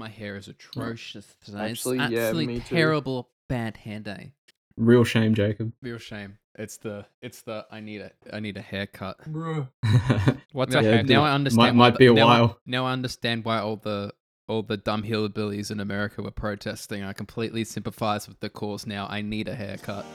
My 0.00 0.08
hair 0.08 0.36
is 0.36 0.48
atrocious 0.48 1.26
today. 1.44 1.70
Actually, 1.70 1.98
it's 1.98 2.10
yeah, 2.10 2.18
absolutely 2.20 2.46
me 2.54 2.60
too. 2.60 2.74
terrible, 2.74 3.28
bad 3.50 3.76
hair 3.76 4.00
day. 4.00 4.32
Real 4.78 5.04
shame, 5.04 5.34
Jacob. 5.34 5.74
Real 5.82 5.98
shame. 5.98 6.38
It's 6.58 6.78
the 6.78 7.04
it's 7.20 7.42
the 7.42 7.66
I 7.70 7.80
need 7.80 8.00
a 8.00 8.10
I 8.32 8.40
need 8.40 8.56
a 8.56 8.62
haircut. 8.62 9.18
What's 10.52 10.74
Yeah, 10.74 10.80
a 10.80 10.82
hair? 10.82 11.02
Now 11.04 11.24
I 11.24 11.32
understand. 11.32 11.76
might 11.76 11.92
why 11.92 11.98
be 11.98 12.06
a 12.06 12.10
the- 12.10 12.14
now 12.14 12.28
I- 12.28 12.40
while. 12.40 12.58
now 12.64 12.86
I 12.86 12.92
understand 12.92 13.44
why 13.44 13.58
all 13.58 13.76
the 13.76 14.14
all 14.48 14.62
the 14.62 14.78
dumb 14.78 15.02
hillbillies 15.02 15.70
in 15.70 15.80
America 15.80 16.22
were 16.22 16.30
protesting. 16.30 17.04
I 17.04 17.12
completely 17.12 17.64
sympathize 17.64 18.26
with 18.26 18.40
the 18.40 18.48
cause 18.48 18.86
now. 18.86 19.06
I 19.08 19.20
need 19.20 19.48
a 19.48 19.54
haircut. 19.54 20.06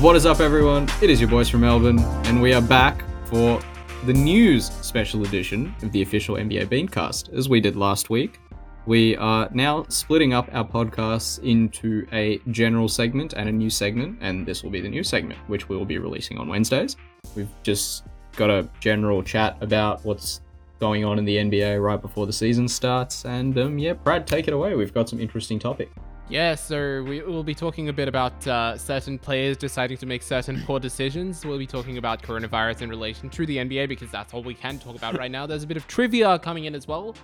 What 0.00 0.16
is 0.16 0.24
up, 0.24 0.40
everyone? 0.40 0.88
It 1.02 1.10
is 1.10 1.20
your 1.20 1.28
boys 1.28 1.50
from 1.50 1.60
Melbourne, 1.60 1.98
and 2.24 2.40
we 2.40 2.54
are 2.54 2.62
back 2.62 3.04
for 3.26 3.60
the 4.06 4.14
news 4.14 4.70
special 4.80 5.24
edition 5.24 5.74
of 5.82 5.92
the 5.92 6.00
official 6.00 6.36
NBA 6.36 6.68
Beancast. 6.68 7.36
As 7.36 7.50
we 7.50 7.60
did 7.60 7.76
last 7.76 8.08
week, 8.08 8.40
we 8.86 9.14
are 9.16 9.50
now 9.52 9.84
splitting 9.90 10.32
up 10.32 10.48
our 10.54 10.66
podcasts 10.66 11.38
into 11.44 12.06
a 12.14 12.38
general 12.50 12.88
segment 12.88 13.34
and 13.34 13.46
a 13.50 13.52
new 13.52 13.68
segment, 13.68 14.16
and 14.22 14.46
this 14.46 14.62
will 14.62 14.70
be 14.70 14.80
the 14.80 14.88
new 14.88 15.04
segment, 15.04 15.38
which 15.48 15.68
we 15.68 15.76
will 15.76 15.84
be 15.84 15.98
releasing 15.98 16.38
on 16.38 16.48
Wednesdays. 16.48 16.96
We've 17.36 17.52
just 17.62 18.04
got 18.36 18.48
a 18.48 18.70
general 18.80 19.22
chat 19.22 19.58
about 19.60 20.02
what's 20.02 20.40
going 20.78 21.04
on 21.04 21.18
in 21.18 21.26
the 21.26 21.36
NBA 21.36 21.84
right 21.84 22.00
before 22.00 22.24
the 22.24 22.32
season 22.32 22.68
starts, 22.68 23.26
and 23.26 23.58
um, 23.58 23.78
yeah, 23.78 23.92
Brad, 23.92 24.26
take 24.26 24.48
it 24.48 24.54
away. 24.54 24.74
We've 24.76 24.94
got 24.94 25.10
some 25.10 25.20
interesting 25.20 25.58
topic. 25.58 25.90
Yeah, 26.30 26.54
so 26.54 27.02
we 27.02 27.22
will 27.22 27.42
be 27.42 27.56
talking 27.56 27.88
a 27.88 27.92
bit 27.92 28.06
about 28.06 28.46
uh, 28.46 28.78
certain 28.78 29.18
players 29.18 29.56
deciding 29.56 29.96
to 29.96 30.06
make 30.06 30.22
certain 30.22 30.62
poor 30.64 30.78
decisions. 30.78 31.44
We'll 31.44 31.58
be 31.58 31.66
talking 31.66 31.98
about 31.98 32.22
coronavirus 32.22 32.82
in 32.82 32.88
relation 32.88 33.28
to 33.30 33.44
the 33.44 33.56
NBA 33.56 33.88
because 33.88 34.12
that's 34.12 34.32
all 34.32 34.44
we 34.44 34.54
can 34.54 34.78
talk 34.78 34.94
about 34.94 35.18
right 35.18 35.30
now. 35.30 35.44
There's 35.44 35.64
a 35.64 35.66
bit 35.66 35.76
of 35.76 35.88
trivia 35.88 36.38
coming 36.38 36.66
in 36.66 36.76
as 36.76 36.86
well. 36.86 37.16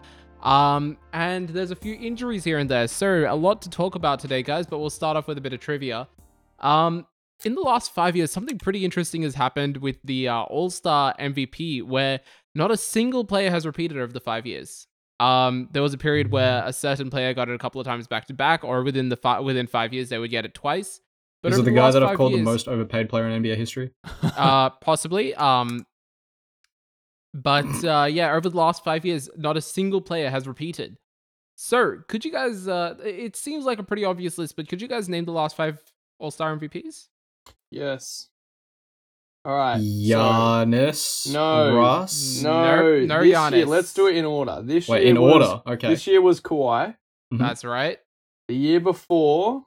Um, 0.43 0.97
and 1.13 1.49
there's 1.49 1.71
a 1.71 1.77
few 1.77 1.95
injuries 1.95 2.43
here 2.43 2.59
and 2.59 2.69
there. 2.69 2.89
So 2.89 3.33
a 3.33 3.37
lot 3.37 3.63
to 3.63 3.71
talk 3.71 3.95
about 3.95 4.19
today, 4.19 4.43
guys, 4.43 4.67
but 4.67 4.81
we'll 4.81 4.91
start 4.91 5.17
off 5.17 5.29
with 5.29 5.39
a 5.39 5.41
bit 5.41 5.53
of 5.53 5.61
trivia. 5.61 6.09
Um, 6.59 7.07
in 7.45 7.55
the 7.55 7.61
last 7.61 7.95
five 7.95 8.17
years, 8.17 8.33
something 8.33 8.59
pretty 8.59 8.85
interesting 8.85 9.23
has 9.23 9.37
happened 9.37 9.77
with 9.77 9.99
the 10.03 10.27
uh, 10.27 10.43
All 10.43 10.69
Star 10.69 11.15
MVP 11.21 11.85
where 11.85 12.19
not 12.57 12.73
a 12.73 12.77
single 12.77 13.25
player 13.25 13.53
has 13.53 13.67
repeated 13.67 13.99
over 13.99 14.13
the 14.13 14.19
five 14.19 14.47
years. 14.47 14.89
Um, 15.19 15.69
there 15.73 15.83
was 15.83 15.95
a 15.95 15.99
period 15.99 16.31
where 16.31 16.63
a 16.65 16.73
certain 16.73 17.11
player 17.11 17.33
got 17.33 17.49
it 17.49 17.55
a 17.55 17.59
couple 17.59 17.81
of 17.81 17.87
times 17.87 18.07
back 18.07 18.27
to 18.27 18.35
back, 18.35 18.65
or 18.65 18.83
within 18.83 19.09
the 19.09 19.17
fi- 19.17 19.41
within 19.41 19.67
five 19.67 19.93
years 19.93 20.11
they 20.11 20.19
would 20.19 20.31
get 20.31 20.45
it 20.45 20.55
twice. 20.55 21.01
But 21.43 21.53
Is 21.53 21.59
it 21.59 21.61
over 21.63 21.71
the 21.71 21.77
guy 21.77 21.91
that 21.91 22.03
I've 22.03 22.11
five 22.11 22.17
called 22.17 22.33
the 22.33 22.43
most 22.43 22.69
overpaid 22.69 23.09
player 23.09 23.29
in 23.29 23.43
NBA 23.43 23.57
history? 23.57 23.93
uh, 24.23 24.71
possibly. 24.71 25.35
Um, 25.35 25.87
but 27.35 27.85
uh, 27.85 28.09
yeah, 28.11 28.35
over 28.35 28.49
the 28.49 28.57
last 28.57 28.83
five 28.83 29.05
years, 29.05 29.29
not 29.37 29.57
a 29.57 29.61
single 29.61 30.01
player 30.01 30.31
has 30.31 30.49
repeated. 30.49 30.97
So, 31.57 31.99
could 32.09 32.25
you 32.25 32.33
guys? 32.33 32.69
Uh, 32.69 32.97
it 33.03 33.37
seems 33.37 33.65
like 33.65 33.79
a 33.79 33.83
pretty 33.83 34.05
obvious 34.05 34.39
list, 34.39 34.57
but 34.57 34.69
could 34.69 34.83
you 34.83 34.89
guys 34.89 35.09
name 35.09 35.25
the 35.25 35.33
last 35.33 35.57
five 35.57 35.81
All 36.19 36.31
Star 36.31 36.57
MVPs? 36.57 37.09
Yes. 37.71 38.29
All 39.47 39.57
right. 39.57 39.79
so- 39.79 39.85
Giannis, 39.85 41.33
No. 41.33 41.77
Russ. 41.77 42.43
no, 42.43 42.51
Nope, 42.99 43.09
no 43.09 43.19
this 43.21 43.27
year, 43.29 43.37
Giannis. 43.37 43.67
let's 43.69 43.95
do 43.95 44.09
it 44.09 44.17
in 44.17 44.25
order. 44.25 44.61
This 44.63 44.89
Wait, 44.89 45.03
year 45.03 45.11
in 45.11 45.21
was, 45.23 45.33
order. 45.49 45.63
Okay. 45.75 45.89
This 45.89 46.07
year 46.09 46.21
was 46.21 46.41
Kawhi. 46.41 46.97
Mhm. 47.33 47.39
That's 47.39 47.65
right. 47.65 47.99
The 48.49 48.57
year 48.57 48.81
before 48.81 49.67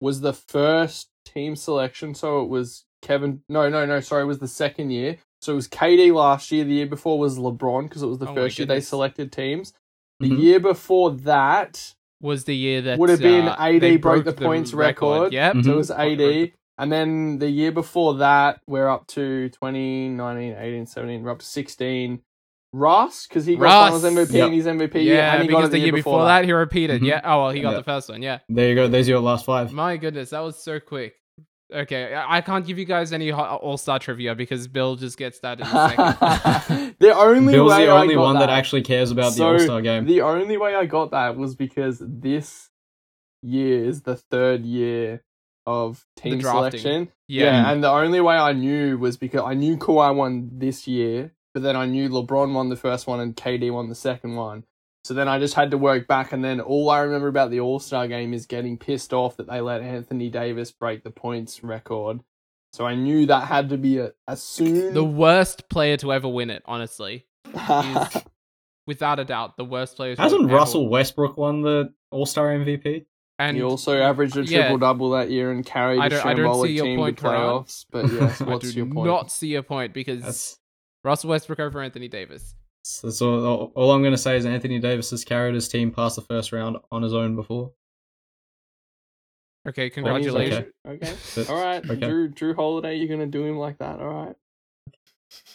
was 0.00 0.20
the 0.20 0.32
first 0.32 1.08
team 1.24 1.54
selection, 1.56 2.14
so 2.14 2.42
it 2.42 2.48
was 2.48 2.84
Kevin. 3.02 3.42
No, 3.48 3.68
no, 3.68 3.86
no. 3.86 4.00
Sorry, 4.00 4.22
it 4.22 4.26
was 4.26 4.38
the 4.40 4.48
second 4.48 4.90
year. 4.90 5.18
So 5.42 5.52
it 5.52 5.56
was 5.56 5.68
KD 5.68 6.12
last 6.12 6.50
year. 6.52 6.64
The 6.64 6.72
year 6.72 6.86
before 6.86 7.18
was 7.18 7.38
LeBron 7.38 7.84
because 7.84 8.02
it 8.02 8.06
was 8.06 8.18
the 8.18 8.28
Oh 8.28 8.34
first 8.34 8.58
year 8.58 8.66
they 8.66 8.80
selected 8.80 9.32
teams. 9.32 9.72
The 10.18 10.30
Mhm. 10.30 10.38
year 10.40 10.60
before 10.60 11.12
that, 11.12 11.94
Was 12.22 12.44
the 12.44 12.54
year 12.54 12.82
that 12.82 12.98
Would 12.98 13.08
have 13.08 13.20
been 13.20 13.48
uh, 13.48 13.56
80 13.58 13.78
they 13.78 13.96
broke 13.96 14.26
the 14.26 14.34
points 14.34 14.74
record. 14.74 15.32
Yep. 15.32 15.54
Mhm. 15.54 15.64
so 15.64 15.72
it 15.72 15.76
was 15.76 15.90
Mhm. 15.90 16.52
80. 16.80 16.82
And 16.82 16.92
then 16.92 17.38
the 17.38 17.50
year 17.50 17.72
before 17.72 18.14
that, 18.14 18.60
we're 18.66 18.88
up 18.88 19.06
to 19.08 19.48
20, 19.50 20.08
19, 20.10 20.56
18, 20.58 20.86
17. 20.86 21.22
We're 21.22 21.30
up 21.32 21.38
to 21.40 21.46
16. 21.46 22.20
Ross, 22.72 23.26
because 23.26 23.46
he 23.46 23.56
got 23.56 23.62
Russ. 23.64 24.02
finals 24.02 24.04
MVP 24.04 24.32
Yep. 24.34 24.44
and 24.44 24.54
he's 24.54 24.66
MVP. 24.66 25.02
Yeah, 25.04 25.32
and 25.34 25.42
he 25.42 25.48
got 25.48 25.56
because 25.56 25.68
it 25.70 25.72
the 25.72 25.78
year 25.80 25.92
before 25.92 26.22
that, 26.24 26.44
he 26.44 26.52
repeated. 26.52 27.02
Mhm. 27.02 27.06
Yeah. 27.06 27.20
Oh 27.24 27.42
well, 27.42 27.50
he 27.50 27.60
got 27.62 27.70
Yeah. 27.72 27.76
the 27.78 27.82
first 27.82 28.08
one. 28.08 28.22
Yeah. 28.22 28.38
There 28.48 28.68
you 28.68 28.76
go. 28.76 28.86
There's 28.86 29.08
your 29.08 29.18
last 29.18 29.44
five. 29.44 29.72
My 29.72 29.96
goodness, 29.96 30.30
that 30.30 30.38
was 30.38 30.56
so 30.62 30.78
quick. 30.78 31.14
Okay, 31.74 32.14
I 32.14 32.36
I 32.36 32.40
can't 32.42 32.64
give 32.64 32.78
you 32.78 32.84
guys 32.84 33.12
any 33.12 33.32
All 33.32 33.76
Star 33.76 33.98
trivia 33.98 34.36
because 34.36 34.68
Bill 34.68 34.94
just 34.94 35.18
gets 35.18 35.40
that 35.40 35.58
in 35.58 35.66
a 35.66 35.68
second. 35.68 36.94
the 37.00 37.12
only 37.12 37.54
Bill's 37.54 37.72
way 37.72 37.86
the 37.86 37.90
only 37.90 38.14
I 38.14 38.16
got 38.16 38.20
one 38.22 38.34
that. 38.34 38.46
that 38.46 38.50
actually 38.50 38.82
cares 38.82 39.10
about 39.10 39.34
the 39.34 39.44
All 39.44 39.58
Star 39.58 39.80
game. 39.82 40.04
The 40.06 40.20
only 40.20 40.56
way 40.56 40.76
I 40.76 40.86
got 40.86 41.10
that 41.10 41.36
was 41.36 41.56
because 41.56 42.00
this 42.00 42.70
year 43.42 43.84
is 43.84 44.02
the 44.02 44.14
third 44.14 44.64
year 44.64 45.22
of 45.66 46.04
team 46.16 46.38
drafting. 46.38 46.80
selection. 46.80 47.12
yeah. 47.28 47.44
Yeah, 47.44 47.70
and 47.72 47.82
the 47.84 47.90
only 47.90 48.20
way 48.20 48.34
I 48.36 48.52
knew 48.52 48.98
was 48.98 49.16
because 49.16 49.42
I 49.44 49.54
knew 49.54 49.76
Kawhi 49.76 50.14
won 50.14 50.50
this 50.54 50.86
year, 50.88 51.32
but 51.54 51.62
then 51.62 51.76
I 51.76 51.86
knew 51.86 52.08
LeBron 52.08 52.52
won 52.54 52.68
the 52.68 52.76
first 52.76 53.06
one 53.06 53.20
and 53.20 53.36
KD 53.36 53.72
won 53.72 53.88
the 53.88 53.94
second 53.94 54.36
one. 54.36 54.64
So 55.04 55.14
then 55.14 55.28
I 55.28 55.38
just 55.38 55.54
had 55.54 55.70
to 55.70 55.78
work 55.78 56.06
back, 56.06 56.32
and 56.32 56.44
then 56.44 56.60
all 56.60 56.90
I 56.90 57.00
remember 57.00 57.28
about 57.28 57.50
the 57.50 57.60
All 57.60 57.78
Star 57.78 58.06
game 58.08 58.34
is 58.34 58.46
getting 58.46 58.76
pissed 58.76 59.12
off 59.14 59.36
that 59.38 59.46
they 59.48 59.60
let 59.60 59.80
Anthony 59.80 60.28
Davis 60.28 60.72
break 60.72 61.04
the 61.04 61.10
points 61.10 61.64
record. 61.64 62.20
So 62.72 62.84
I 62.86 62.94
knew 62.94 63.26
that 63.26 63.44
had 63.48 63.70
to 63.70 63.78
be 63.78 63.98
a, 63.98 64.12
as 64.28 64.42
soon. 64.42 64.92
The 64.94 65.02
worst 65.02 65.68
player 65.70 65.96
to 65.98 66.12
ever 66.12 66.28
win 66.28 66.50
it, 66.50 66.62
honestly. 66.66 67.26
is- 67.46 68.16
Without 68.86 69.18
a 69.20 69.24
doubt, 69.24 69.56
the 69.56 69.64
worst 69.64 69.96
player 69.96 70.16
Hasn't 70.18 70.44
ever 70.44 70.52
Russell 70.54 70.88
Westbrook 70.88 71.36
won 71.36 71.62
the 71.62 71.92
All 72.10 72.26
Star 72.26 72.48
MVP? 72.48 73.06
And 73.40 73.56
he 73.56 73.62
also 73.62 73.98
averaged 74.00 74.36
a 74.36 74.44
yeah. 74.44 74.58
triple 74.60 74.78
double 74.78 75.10
that 75.12 75.30
year 75.30 75.50
and 75.50 75.64
carried 75.64 75.98
I 75.98 76.08
the 76.10 76.16
don't- 76.16 76.26
I 76.26 76.34
don't 76.34 76.54
see 76.62 76.74
shambolic 76.74 76.74
your 76.76 76.84
team 76.84 76.98
point, 76.98 77.16
to 77.16 77.22
Karan. 77.22 77.40
playoffs. 77.40 77.86
But 77.90 78.12
yes, 78.12 78.40
what's 78.40 78.70
do 78.70 78.76
your 78.76 78.86
point? 78.86 79.06
not 79.06 79.32
see 79.32 79.54
a 79.54 79.62
point 79.62 79.94
because 79.94 80.20
That's 80.22 80.58
Russell 81.04 81.30
Westbrook 81.30 81.58
over 81.58 81.80
Anthony 81.80 82.08
Davis. 82.08 82.54
that's 83.02 83.22
all, 83.22 83.46
all, 83.46 83.72
all 83.74 83.92
I'm 83.92 84.02
going 84.02 84.12
to 84.12 84.18
say 84.18 84.36
is 84.36 84.44
Anthony 84.44 84.78
Davis 84.78 85.10
has 85.10 85.24
carried 85.24 85.54
his 85.54 85.68
team 85.68 85.90
past 85.90 86.16
the 86.16 86.22
first 86.22 86.52
round 86.52 86.76
on 86.92 87.02
his 87.02 87.14
own 87.14 87.34
before. 87.34 87.72
Okay, 89.68 89.88
congratulations. 89.90 90.66
like, 90.84 91.02
Okay. 91.02 91.46
All 91.52 91.62
right. 91.62 91.84
Okay. 91.90 92.06
Drew 92.08 92.28
Jrue 92.30 92.54
Holiday, 92.54 92.96
you're 92.96 93.08
gonna 93.08 93.26
do 93.26 93.44
him 93.44 93.56
like 93.58 93.78
that. 93.78 94.00
All 94.00 94.08
right. 94.26 94.36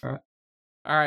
All 0.03 0.11
right. 0.11 0.21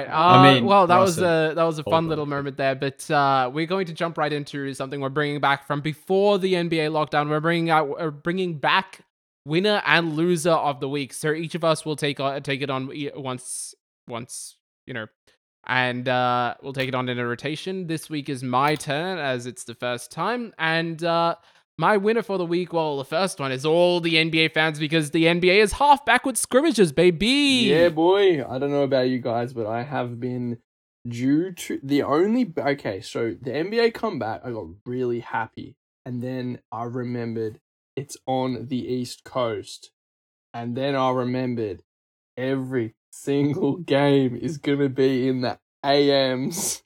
Uh, 0.09 0.12
I 0.12 0.55
mean, 0.55 0.65
well, 0.65 0.87
that 0.87 0.99
was 0.99 1.19
a 1.19 1.53
that 1.55 1.62
was 1.62 1.78
a 1.78 1.84
fun 1.84 2.09
little 2.09 2.27
moment 2.27 2.56
there, 2.56 2.75
but 2.75 3.09
uh, 3.11 3.50
we're 3.53 3.66
going 3.66 3.87
to 3.87 3.93
jump 3.93 4.19
right 4.19 4.33
into 4.33 4.75
something 4.75 5.00
we're 5.00 5.09
bringing 5.09 5.41
back 5.41 5.66
from 5.66 5.81
before 5.81 6.39
the 6.39 6.55
NBA 6.55 6.91
lockdown. 6.91 7.28
We're 7.31 7.41
bringing 7.41 7.71
out 7.71 7.94
uh, 7.99 8.11
bringing 8.11 8.59
back 8.59 9.03
winner 9.44 9.83
and 9.87 10.15
loser 10.15 10.50
of 10.50 10.81
the 10.81 10.89
week. 10.89 11.12
So 11.12 11.33
each 11.33 11.55
of 11.55 11.65
us 11.65 11.84
will 11.84 11.97
take 11.97 12.19
on 12.19 12.43
take 12.43 12.61
it 12.61 12.71
on 12.71 12.91
once 13.15 13.75
once 14.09 14.56
you 14.87 14.94
know, 14.94 15.06
and 15.66 16.09
uh, 16.09 16.55
we'll 16.62 16.72
take 16.72 16.89
it 16.89 16.95
on 16.95 17.09
in 17.09 17.19
a 17.19 17.27
rotation. 17.27 17.87
This 17.87 18.10
week 18.10 18.28
is 18.28 18.43
my 18.43 18.75
turn 18.75 19.19
as 19.19 19.47
it's 19.47 19.65
the 19.65 19.75
first 19.75 20.10
time, 20.10 20.53
and 20.59 21.03
uh, 21.05 21.37
my 21.78 21.97
winner 21.97 22.22
for 22.22 22.37
the 22.37 22.44
week. 22.44 22.72
Well, 22.72 22.99
the 22.99 23.05
first 23.05 23.39
one 23.39 23.53
is 23.53 23.65
all 23.65 24.00
the 24.00 24.16
NBA 24.16 24.53
fans 24.53 24.78
because 24.78 25.12
the 25.12 25.25
NBA 25.25 25.62
is 25.62 25.72
half 25.72 26.05
backward 26.05 26.37
scrimmages, 26.37 26.93
baby. 26.93 27.69
Yeah, 27.71 27.89
boy. 27.89 28.44
I 28.44 28.59
don't 28.59 28.72
know 28.72 28.83
about 28.83 29.09
you 29.09 29.21
guys, 29.21 29.53
but 29.53 29.66
I 29.66 29.84
have 29.84 30.21
been 30.21 30.59
due 31.06 31.53
to 31.53 31.81
the 31.83 32.03
only 32.03 32.53
okay. 32.59 33.00
So 33.00 33.37
the 33.41 33.53
NBA 33.53 33.95
comeback, 33.95 34.42
I 34.45 34.51
got 34.51 34.66
really 34.84 35.21
happy, 35.21 35.77
and 36.04 36.21
then 36.21 36.59
I 36.72 36.84
remembered 36.84 37.60
it's 37.97 38.16
on 38.27 38.66
the 38.66 38.92
East 38.92 39.25
Coast, 39.25 39.92
and 40.53 40.77
then 40.77 40.97
I 40.97 41.10
remembered 41.10 41.83
every 42.36 42.95
single 43.13 43.77
game 43.78 44.36
is 44.36 44.59
gonna 44.59 44.89
be 44.89 45.28
in 45.28 45.42
the 45.42 45.59
AMs. 45.84 46.83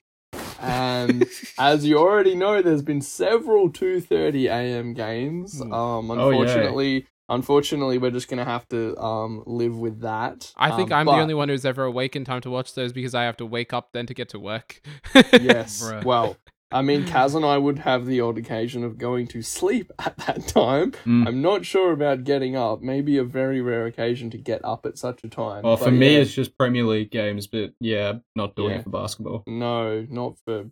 And 0.63 1.25
as 1.59 1.85
you 1.85 1.97
already 1.99 2.35
know, 2.35 2.61
there's 2.61 2.81
been 2.81 3.01
several 3.01 3.69
2:30 3.69 4.45
a.m. 4.45 4.93
games. 4.93 5.61
Hmm. 5.61 5.73
Um, 5.73 6.11
Oh, 6.11 6.29
yeah. 6.29 6.37
unfortunately, 6.39 7.05
unfortunately, 7.29 7.97
we're 7.97 8.11
just 8.11 8.29
gonna 8.29 8.45
have 8.45 8.67
to 8.69 8.97
um 8.97 9.43
live 9.45 9.77
with 9.77 10.01
that. 10.01 10.51
I 10.57 10.71
think 10.75 10.91
Um, 10.91 10.99
I'm 10.99 11.05
but- 11.05 11.15
the 11.17 11.21
only 11.21 11.33
one 11.33 11.49
who's 11.49 11.65
ever 11.65 11.83
awake 11.83 12.15
in 12.15 12.23
time 12.25 12.41
to 12.41 12.49
watch 12.49 12.73
those 12.75 12.93
because 12.93 13.13
I 13.15 13.23
have 13.23 13.37
to 13.37 13.45
wake 13.45 13.73
up 13.73 13.89
then 13.93 14.05
to 14.07 14.13
get 14.13 14.29
to 14.29 14.39
work. 14.39 14.81
Yes. 15.15 15.81
Bruh. 15.83 16.03
well, 16.03 16.37
I 16.73 16.81
mean, 16.81 17.03
Kaz 17.05 17.35
and 17.35 17.45
I 17.45 17.57
would 17.57 17.79
have 17.79 18.05
the 18.05 18.19
odd 18.21 18.37
occasion 18.37 18.83
of 18.83 18.97
going 18.97 19.27
to 19.29 19.41
sleep 19.41 19.91
at 19.99 20.17
that 20.17 20.47
time. 20.47 20.91
Mm. 21.05 21.27
I'm 21.27 21.41
not 21.41 21.65
sure 21.65 21.91
about 21.91 22.23
getting 22.23 22.55
up. 22.55 22.81
Maybe 22.81 23.17
a 23.17 23.23
very 23.23 23.61
rare 23.61 23.85
occasion 23.85 24.29
to 24.31 24.37
get 24.37 24.63
up 24.65 24.85
at 24.85 24.97
such 24.97 25.23
a 25.23 25.29
time. 25.29 25.63
Well, 25.63 25.77
for 25.77 25.85
But 25.85 25.93
me, 25.93 26.13
yeah, 26.15 26.19
it's 26.21 26.33
just 26.33 26.57
Premier 26.57 26.83
League 26.83 27.11
games, 27.11 27.47
but 27.47 27.73
yeah, 27.79 28.13
not 28.35 28.55
doing 28.55 28.71
Yeah. 28.71 28.79
it 28.79 28.83
for 28.83 28.89
basketball. 28.89 29.43
no, 29.47 30.05
not 30.09 30.37
for 30.45 30.69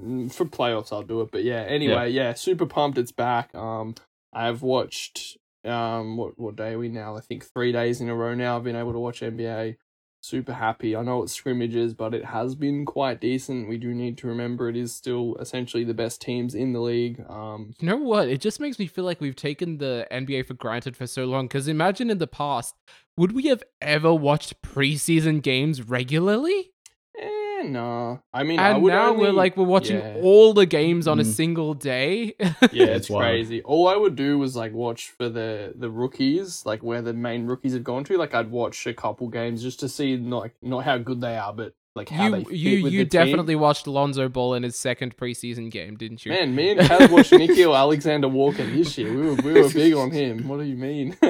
mm, 0.00 0.32
for 0.32 0.44
playoffs 0.44 0.92
I'll 0.92 1.02
do 1.02 1.20
it. 1.22 1.30
But 1.32 1.44
yeah, 1.44 1.62
anyway, 1.62 2.10
yeah, 2.10 2.34
super 2.34 2.66
pumped 2.66 2.98
it's 2.98 3.12
back. 3.12 3.54
Um, 3.54 3.94
I've 4.32 4.62
watched 4.62 5.36
um 5.64 6.16
what 6.16 6.38
what 6.38 6.54
day 6.56 6.72
are 6.74 6.78
we 6.78 6.88
now? 6.88 7.16
I 7.16 7.20
think 7.20 7.44
three 7.44 7.72
days 7.72 8.00
in 8.00 8.08
a 8.08 8.14
row 8.14 8.34
now. 8.34 8.56
I've 8.56 8.64
been 8.64 8.76
able 8.76 8.92
to 8.92 8.98
watch 9.00 9.20
NBA. 9.20 9.76
Super 10.20 10.52
happy. 10.52 10.96
I 10.96 11.02
know 11.02 11.22
it's 11.22 11.32
scrimmages, 11.32 11.94
but 11.94 12.12
it 12.12 12.24
has 12.24 12.54
been 12.54 12.84
quite 12.84 13.20
decent. 13.20 13.68
We 13.68 13.78
do 13.78 13.94
need 13.94 14.18
to 14.18 14.26
remember 14.26 14.68
it 14.68 14.76
is 14.76 14.94
still 14.94 15.36
essentially 15.36 15.84
the 15.84 15.94
best 15.94 16.20
teams 16.20 16.54
in 16.54 16.72
the 16.72 16.80
league. 16.80 17.24
Um, 17.28 17.74
You 17.78 17.88
know 17.88 17.96
what? 17.96 18.28
It 18.28 18.40
just 18.40 18.58
makes 18.60 18.78
me 18.78 18.86
feel 18.86 19.04
like 19.04 19.20
we've 19.20 19.36
taken 19.36 19.78
the 19.78 20.06
NBA 20.10 20.46
for 20.46 20.54
granted 20.54 20.96
for 20.96 21.06
so 21.06 21.24
long. 21.24 21.46
Because 21.46 21.68
imagine 21.68 22.10
in 22.10 22.18
the 22.18 22.26
past, 22.26 22.74
would 23.16 23.32
we 23.32 23.44
have 23.44 23.62
ever 23.80 24.12
watched 24.12 24.60
preseason 24.60 25.40
games 25.40 25.82
regularly? 25.88 26.72
Nah. 27.62 28.18
I 28.32 28.42
mean, 28.44 28.58
I 28.58 28.70
And 28.70 28.82
would 28.82 28.92
now 28.92 29.12
we're 29.12 29.32
like 29.32 29.56
we're 29.56 29.64
watching 29.64 29.98
yeah. 29.98 30.18
all 30.22 30.52
the 30.52 30.66
games 30.66 31.06
on 31.08 31.18
a 31.18 31.22
Mm. 31.24 31.26
single 31.26 31.74
day. 31.74 32.34
Yeah, 32.72 32.86
It's 32.86 33.08
it's 33.08 33.16
crazy. 33.16 33.62
All 33.62 33.88
I 33.88 33.96
would 33.96 34.16
do 34.16 34.38
was 34.38 34.54
like 34.56 34.72
watch 34.72 35.10
for 35.10 35.28
the 35.28 35.72
the 35.76 35.90
rookies, 35.90 36.64
like 36.66 36.82
where 36.82 37.02
the 37.02 37.12
main 37.12 37.46
rookies 37.46 37.72
have 37.74 37.84
gone 37.84 38.04
to. 38.04 38.16
Like 38.18 38.34
I'd 38.34 38.50
watch 38.50 38.86
a 38.86 38.94
couple 38.94 39.28
games 39.28 39.62
just 39.62 39.80
to 39.80 39.88
see 39.88 40.16
not 40.16 40.38
like, 40.42 40.54
not 40.62 40.84
how 40.84 40.98
good 40.98 41.20
they 41.20 41.36
are, 41.36 41.52
but 41.52 41.74
like 41.96 42.10
how 42.10 42.26
you 42.26 42.30
they 42.30 42.44
fit 42.44 42.52
you 42.54 42.82
with 42.84 42.92
you 42.92 42.98
the 43.04 43.10
team. 43.10 43.24
definitely 43.26 43.56
watched 43.56 43.86
Lonzo 43.88 44.28
Ball 44.28 44.54
in 44.54 44.62
his 44.62 44.76
second 44.76 45.16
preseason 45.16 45.68
game, 45.70 45.96
didn't 45.96 46.24
you? 46.24 46.30
Man, 46.32 46.54
me 46.54 46.70
and 46.72 46.80
Kaz 46.88 47.10
watched 47.10 47.32
Nickeil 47.32 47.76
Alexander 47.76 48.28
Walker 48.28 48.64
this 48.64 48.96
year. 48.96 49.12
We 49.12 49.22
were 49.26 49.34
we 49.34 49.52
were 49.60 49.68
big 49.70 49.94
on 49.94 50.10
him. 50.12 50.46
What 50.46 50.58
do 50.60 50.64
you 50.64 50.76
mean? 50.76 51.16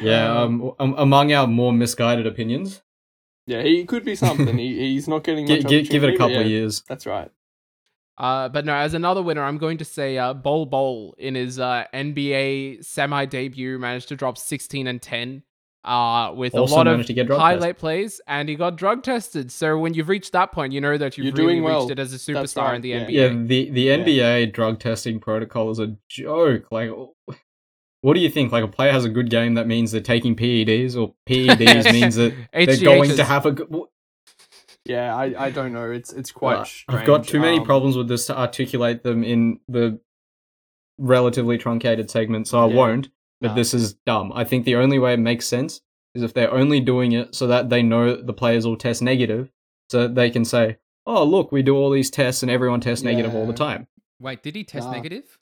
Yeah, 0.00 0.40
um, 0.42 0.72
um, 0.78 0.94
among 0.96 1.32
our 1.32 1.46
more 1.46 1.72
misguided 1.72 2.26
opinions, 2.26 2.80
yeah, 3.46 3.62
he 3.62 3.84
could 3.84 4.04
be 4.04 4.14
something. 4.14 4.56
He 4.58 4.78
he's 4.78 5.08
not 5.08 5.24
getting 5.24 5.46
gi- 5.46 5.60
much 5.62 5.68
gi- 5.68 5.82
give 5.84 6.04
it 6.04 6.14
a 6.14 6.16
couple 6.16 6.32
yeah, 6.34 6.40
of 6.40 6.46
years. 6.46 6.82
That's 6.88 7.06
right. 7.06 7.30
Uh, 8.18 8.48
but 8.50 8.66
no, 8.66 8.74
as 8.74 8.92
another 8.92 9.22
winner, 9.22 9.42
I'm 9.42 9.56
going 9.56 9.78
to 9.78 9.84
say 9.84 10.18
uh, 10.18 10.34
Bol 10.34 10.66
Bol 10.66 11.14
in 11.16 11.34
his 11.34 11.58
uh, 11.58 11.84
NBA 11.94 12.84
semi 12.84 13.24
debut 13.24 13.78
managed 13.78 14.08
to 14.08 14.16
drop 14.16 14.36
16 14.36 14.86
and 14.86 15.00
10 15.00 15.42
uh, 15.84 16.32
with 16.36 16.54
Also 16.54 16.74
a 16.74 16.76
lot 16.76 16.86
of 16.86 17.06
to 17.06 17.14
get 17.14 17.26
drug 17.26 17.40
highlight 17.40 17.78
plays, 17.78 18.20
and 18.26 18.46
he 18.50 18.56
got 18.56 18.76
drug 18.76 19.02
tested. 19.02 19.50
So 19.50 19.78
when 19.78 19.94
you've 19.94 20.10
reached 20.10 20.32
that 20.32 20.52
point, 20.52 20.74
you 20.74 20.80
know 20.82 20.98
that 20.98 21.16
you've 21.16 21.28
You're 21.28 21.34
really 21.34 21.54
doing 21.54 21.62
well. 21.64 21.80
reached 21.80 21.92
it 21.92 21.98
as 21.98 22.12
a 22.12 22.16
superstar 22.18 22.64
right, 22.64 22.74
in 22.74 22.82
the 22.82 22.88
yeah. 22.90 23.06
NBA. 23.06 23.10
Yeah, 23.10 23.28
the 23.46 23.70
the 23.70 23.80
Yeah. 23.82 23.96
NBA 23.96 24.52
drug 24.52 24.78
testing 24.80 25.18
protocol 25.18 25.70
is 25.70 25.78
a 25.78 25.96
joke. 26.10 26.66
Like, 26.70 26.90
what 28.02 28.14
do 28.14 28.20
you 28.20 28.30
think? 28.30 28.52
Like, 28.52 28.64
a 28.64 28.68
player 28.68 28.92
has 28.92 29.04
a 29.04 29.08
good 29.08 29.30
game, 29.30 29.54
that 29.54 29.66
means 29.66 29.92
they're 29.92 30.00
taking 30.00 30.34
PEDs, 30.36 30.96
or 30.96 31.14
PEDs 31.28 31.92
means 31.92 32.16
that 32.16 32.34
they're 32.52 32.76
going 32.78 33.10
to 33.16 33.24
have 33.24 33.46
a 33.46 33.52
good. 33.52 33.68
Yeah, 34.86 35.14
I, 35.14 35.46
I 35.46 35.50
don't 35.50 35.72
know. 35.72 35.90
It's 35.90 36.12
it's 36.12 36.32
quite. 36.32 36.56
Uh, 36.58 36.64
strange. 36.64 37.00
I've 37.00 37.06
got 37.06 37.24
too 37.24 37.38
many 37.40 37.58
Um, 37.58 37.64
problems 37.64 37.96
with 37.96 38.08
this 38.08 38.26
to 38.26 38.38
articulate 38.38 39.02
them 39.02 39.22
in 39.22 39.60
the 39.68 40.00
relatively 40.98 41.58
truncated 41.58 42.10
segment, 42.10 42.48
so 42.48 42.58
I 42.64 42.68
Yeah. 42.68 42.74
won't. 42.76 43.08
But 43.40 43.48
No. 43.48 43.54
this 43.54 43.72
is 43.72 43.94
dumb. 44.06 44.32
I 44.34 44.44
think 44.44 44.64
the 44.66 44.76
only 44.76 44.98
way 44.98 45.14
it 45.14 45.18
makes 45.20 45.46
sense 45.46 45.80
is 46.14 46.22
if 46.22 46.34
they're 46.34 46.52
only 46.52 46.80
doing 46.80 47.12
it 47.12 47.34
so 47.34 47.46
that 47.46 47.70
they 47.70 47.82
know 47.82 48.16
the 48.16 48.32
players 48.34 48.66
will 48.66 48.76
test 48.76 49.00
negative, 49.00 49.50
so 49.90 50.02
that 50.02 50.14
they 50.14 50.28
can 50.30 50.44
say, 50.44 50.76
"Oh, 51.06 51.24
look, 51.24 51.50
we 51.52 51.62
do 51.62 51.76
all 51.76 51.90
these 51.90 52.10
tests 52.10 52.42
and 52.42 52.50
everyone 52.50 52.80
tests 52.80 53.02
negative 53.04 53.34
all 53.34 53.46
the 53.46 53.52
time." 53.54 53.86
Wait, 54.20 54.42
did 54.42 54.54
he 54.56 54.64
test 54.64 54.88
Nah. 54.88 54.92
negative? 54.92 55.38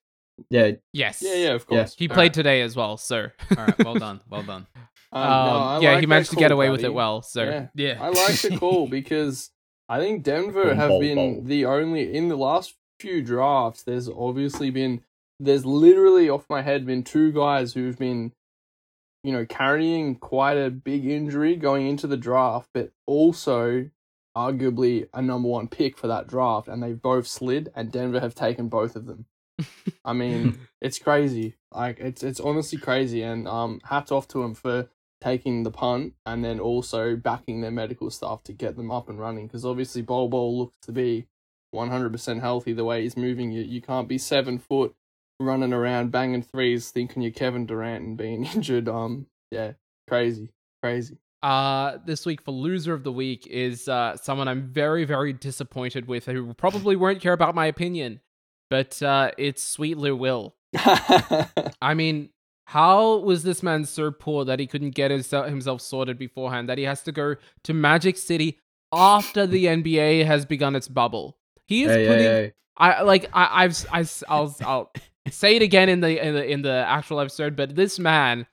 Yeah, 0.51 0.73
Yes. 0.93 1.23
Yeah, 1.23 1.35
yeah, 1.35 1.49
of 1.55 1.67
Yeah. 1.71 1.79
course. 1.83 1.95
He 1.99 2.09
All 2.09 2.15
played 2.15 2.23
right. 2.25 2.35
today 2.35 2.63
as 2.63 2.77
well, 2.77 2.97
sir. 2.97 3.33
All 3.57 3.65
right, 3.67 3.79
well 3.85 3.95
done, 3.97 4.21
well 4.31 4.43
done. 4.43 4.67
Um, 5.13 5.23
Um, 5.23 5.47
no, 5.47 5.81
yeah, 5.81 5.91
like 5.93 6.01
he 6.01 6.01
that 6.03 6.09
managed 6.09 6.31
to 6.31 6.37
get 6.37 6.49
call, 6.51 6.59
away 6.59 6.69
with 6.69 6.85
it 6.85 6.93
well, 6.93 7.23
sir. 7.23 7.71
Yeah. 7.75 7.95
Yeah, 7.97 8.03
I 8.05 8.09
like 8.11 8.37
the 8.43 8.59
call 8.59 8.87
because 8.89 9.51
I 9.89 10.01
think 10.01 10.23
Denver 10.23 10.75
have 10.75 11.01
been 11.01 11.47
the 11.47 11.65
only 11.65 12.15
in 12.15 12.29
the 12.29 12.37
last 12.37 12.75
few 13.01 13.23
drafts. 13.23 13.83
There's 13.85 14.07
obviously 14.11 14.69
been 14.71 15.03
there's 15.41 15.65
literally 15.65 16.29
off 16.29 16.45
my 16.51 16.61
head 16.61 16.85
been 16.85 17.05
two 17.05 17.33
guys 17.33 17.73
who've 17.73 17.97
been, 17.99 18.33
you 19.25 19.33
know, 19.33 19.47
carrying 19.47 20.17
quite 20.17 20.59
a 20.59 20.69
big 20.69 21.07
injury 21.07 21.57
going 21.57 21.87
into 21.87 22.07
the 22.07 22.17
draft, 22.19 22.69
but 22.75 22.91
also 23.07 23.89
arguably 24.37 25.09
a 25.15 25.23
number 25.23 25.49
one 25.49 25.69
pick 25.69 25.97
for 25.97 26.07
that 26.09 26.27
draft, 26.27 26.69
and 26.69 26.83
they've 26.83 27.01
both 27.01 27.27
slid, 27.27 27.71
and 27.75 27.91
Denver 27.91 28.21
have 28.21 28.35
taken 28.35 28.69
both 28.69 28.95
of 28.95 29.07
them. 29.07 29.25
I 30.05 30.13
mean, 30.13 30.59
it's 30.81 30.99
crazy. 30.99 31.55
Like 31.73 31.99
it's 32.01 32.23
it's 32.23 32.41
honestly 32.41 32.79
crazy, 32.79 33.23
and 33.23 33.47
um, 33.49 33.81
hats 33.85 34.13
off 34.13 34.29
to 34.29 34.43
them 34.43 34.55
for 34.55 34.89
taking 35.21 35.65
the 35.65 35.71
punt 35.71 36.15
and 36.25 36.45
then 36.45 36.61
also 36.61 37.17
backing 37.17 37.61
their 37.61 37.71
medical 37.71 38.11
staff 38.11 38.43
to 38.45 38.53
get 38.53 38.77
them 38.77 38.91
up 38.91 39.09
and 39.09 39.19
running. 39.19 39.47
Because 39.47 39.65
obviously, 39.65 40.03
Bol 40.03 40.29
Bol 40.29 40.59
looks 40.59 40.77
to 40.83 40.93
be 40.93 41.27
one 41.71 41.91
hundred 41.91 42.13
percent 42.13 42.41
healthy 42.41 42.73
the 42.73 42.85
way 42.85 43.03
he's 43.03 43.17
moving. 43.17 43.51
You 43.51 43.63
you 43.63 43.81
can't 43.81 44.09
be 44.09 44.19
seven 44.19 44.59
foot 44.59 44.95
running 45.41 45.73
around 45.73 46.11
banging 46.11 46.43
threes, 46.43 46.91
thinking 46.91 47.23
you're 47.23 47.33
Kevin 47.33 47.67
Durant 47.67 48.05
and 48.05 48.17
being 48.17 48.45
injured. 48.55 48.89
Um, 48.89 49.27
yeah, 49.51 49.73
crazy, 50.09 50.51
crazy. 50.83 51.19
Uh, 51.43 51.99
this 52.05 52.27
week 52.27 52.43
for 52.43 52.51
loser 52.51 52.95
of 52.95 53.05
the 53.05 53.13
week 53.13 53.47
is 53.47 53.89
uh, 53.89 54.17
someone 54.17 54.49
I'm 54.49 54.73
very, 54.73 55.05
very 55.05 55.33
disappointed 55.33 56.09
with 56.09 56.27
who 56.27 56.53
probably 56.55 56.97
won't 56.97 57.21
care 57.21 57.33
about 57.33 57.55
my 57.55 57.67
opinion, 57.67 58.21
but 58.71 59.01
uh, 59.03 59.31
it's 59.39 59.63
Sweet 59.63 59.99
Lou 59.99 60.17
Will. 60.17 60.55
I 60.77 61.95
mean, 61.95 62.31
how 62.67 63.17
was 63.19 63.43
this 63.43 63.63
man 63.63 63.85
so 63.85 64.11
poor 64.11 64.45
that 64.45 64.61
he 64.61 64.67
couldn't 64.67 64.91
get 64.91 65.11
his, 65.11 65.31
himself 65.31 65.81
sorted 65.81 66.19
beforehand? 66.19 66.69
That 66.69 66.79
he 66.79 66.85
has 66.85 67.03
to 67.05 67.13
go 67.13 67.37
to 67.65 67.75
Magic 67.75 68.17
City 68.17 68.59
after 68.93 69.47
the 69.47 69.67
NBA 69.67 70.27
has 70.27 70.45
begun 70.45 70.77
its 70.77 70.89
bubble. 70.89 71.37
He 71.67 71.85
is 71.85 71.91
hey, 71.91 72.03
hey, 72.03 72.09
putting. 72.09 72.25
hey. 72.25 72.53
I 72.77 73.03
like. 73.03 73.31
I, 73.33 73.65
I've. 73.65 73.87
I, 73.93 74.07
I'll. 74.29 74.57
I'll 74.61 74.93
say 75.31 75.57
it 75.57 75.63
again 75.63 75.89
in 75.89 76.01
the 76.01 76.25
in 76.27 76.35
the 76.35 76.51
in 76.51 76.63
the 76.63 76.85
actual 76.87 77.21
episode. 77.21 77.57
But 77.57 77.75
this 77.75 77.99
man 77.99 78.47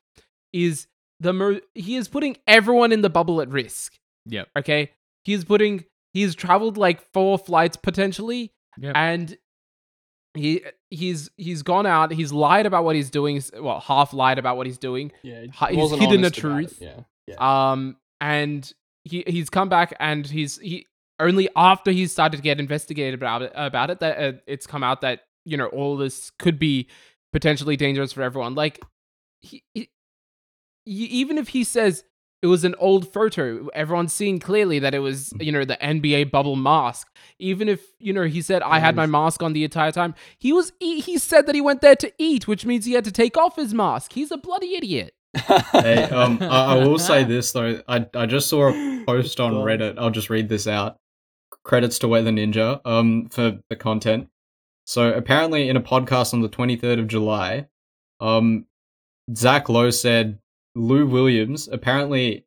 is 0.54 0.88
the 1.20 1.62
he 1.74 1.96
is 1.96 2.08
putting 2.08 2.38
everyone 2.48 2.92
in 2.92 3.02
the 3.02 3.10
bubble 3.10 3.42
at 3.42 3.50
risk. 3.50 3.94
Yep. 4.26 4.48
Okay. 4.58 4.92
He's 5.24 5.44
putting. 5.46 5.86
He's 6.14 6.34
traveled 6.36 6.78
like 6.78 7.02
four 7.12 7.38
flights 7.38 7.76
potentially, 7.76 8.54
Yep. 8.80 8.94
and 8.96 9.38
he 10.36 10.64
he's 10.90 11.30
he's 11.38 11.64
gone 11.64 11.86
out. 11.86 12.12
He's 12.12 12.32
lied 12.32 12.66
about 12.66 12.84
what 12.84 12.96
he's 12.96 13.10
doing. 13.10 13.42
Well, 13.60 13.80
half 13.80 14.14
lied 14.14 14.38
about 14.40 14.58
what 14.58 14.68
he's 14.68 14.78
doing. 14.78 15.12
yeah, 15.24 15.42
he's 15.70 15.80
hidden 16.00 16.22
the 16.22 16.28
honest 16.28 16.38
about 16.40 16.58
it, 16.60 16.68
truth. 16.68 16.78
Yeah, 16.82 17.00
yeah. 17.28 17.72
Um, 17.72 17.98
and 18.22 18.72
he 19.04 19.24
he's 19.28 19.50
come 19.50 19.70
back 19.70 19.96
and 20.00 20.26
he's 20.28 20.58
he 20.60 20.86
only 21.20 21.48
after 21.56 21.92
he's 21.92 22.12
started 22.12 22.38
to 22.38 22.44
get 22.44 22.60
investigated 22.60 23.14
about 23.14 23.42
it 23.42 23.52
about 23.56 23.90
it 23.90 24.00
that 24.00 24.18
uh, 24.18 24.38
it's 24.48 24.68
come 24.68 24.84
out 24.84 25.02
that 25.02 25.22
you 25.46 25.56
know 25.58 25.68
all 25.68 25.96
this 25.98 26.32
could 26.40 26.60
be 26.60 26.88
potentially 27.34 27.76
dangerous 27.78 28.12
for 28.14 28.22
everyone. 28.22 28.56
Like 28.56 28.82
he, 29.42 29.64
he- 29.74 29.90
even 30.86 31.38
if 31.38 31.48
he 31.50 31.64
says 31.64 32.04
it 32.46 32.48
was 32.48 32.64
an 32.64 32.76
old 32.78 33.12
photo, 33.12 33.70
everyone's 33.74 34.14
seen 34.14 34.38
clearly 34.38 34.78
that 34.78 34.94
it 34.94 35.00
was 35.00 35.34
you 35.40 35.52
know 35.52 35.66
the 35.66 35.78
NBA 35.78 36.30
bubble 36.30 36.56
mask. 36.56 37.12
Even 37.40 37.68
if 37.68 37.82
you 37.98 38.14
know 38.14 38.26
he 38.26 38.40
said 38.40 38.62
I 38.62 38.78
had 38.78 38.96
my 38.96 39.08
mask 39.08 39.42
on 39.42 39.54
the 39.54 39.64
entire 39.64 39.92
time, 39.92 40.14
he 40.38 40.54
was 40.54 40.72
e- 40.80 41.02
he 41.02 41.18
said 41.18 41.48
that 41.48 41.56
he 41.56 41.62
went 41.62 41.82
there 41.82 41.96
to 41.96 42.14
eat, 42.20 42.48
which 42.48 42.64
means 42.64 42.86
he 42.86 42.94
had 42.94 43.04
to 43.06 43.12
take 43.12 43.36
off 43.36 43.56
his 43.56 43.74
mask. 43.74 44.14
He's 44.14 44.30
a 44.30 44.38
bloody 44.38 44.76
idiot. 44.76 45.16
hey, 45.72 46.04
um, 46.04 46.38
I, 46.40 46.76
I 46.76 46.86
will 46.86 47.00
say 47.00 47.24
this 47.34 47.52
though. 47.52 47.82
I 47.88 48.06
I 48.14 48.28
just 48.28 48.48
saw 48.48 48.70
a 48.70 49.04
post 49.08 49.40
on 49.40 49.54
Reddit. 49.54 49.96
I'll 49.98 50.12
just 50.12 50.30
read 50.30 50.48
this 50.48 50.68
out. 50.68 50.98
Credits 51.64 51.98
to 52.00 52.08
Weather 52.08 52.30
Ninja 52.30 52.80
um 52.86 53.28
for 53.30 53.58
the 53.72 53.76
content. 53.76 54.30
So 54.86 55.12
apparently, 55.12 55.68
in 55.68 55.78
a 55.78 55.82
podcast 55.82 56.32
on 56.36 56.42
the 56.42 56.50
23rd 56.50 57.00
of 57.00 57.08
July, 57.08 57.66
um, 58.20 58.68
Zach 59.34 59.68
Lowe 59.68 59.90
said 59.90 60.38
Lou 60.76 61.06
Williams. 61.08 61.68
Apparently, 61.72 62.46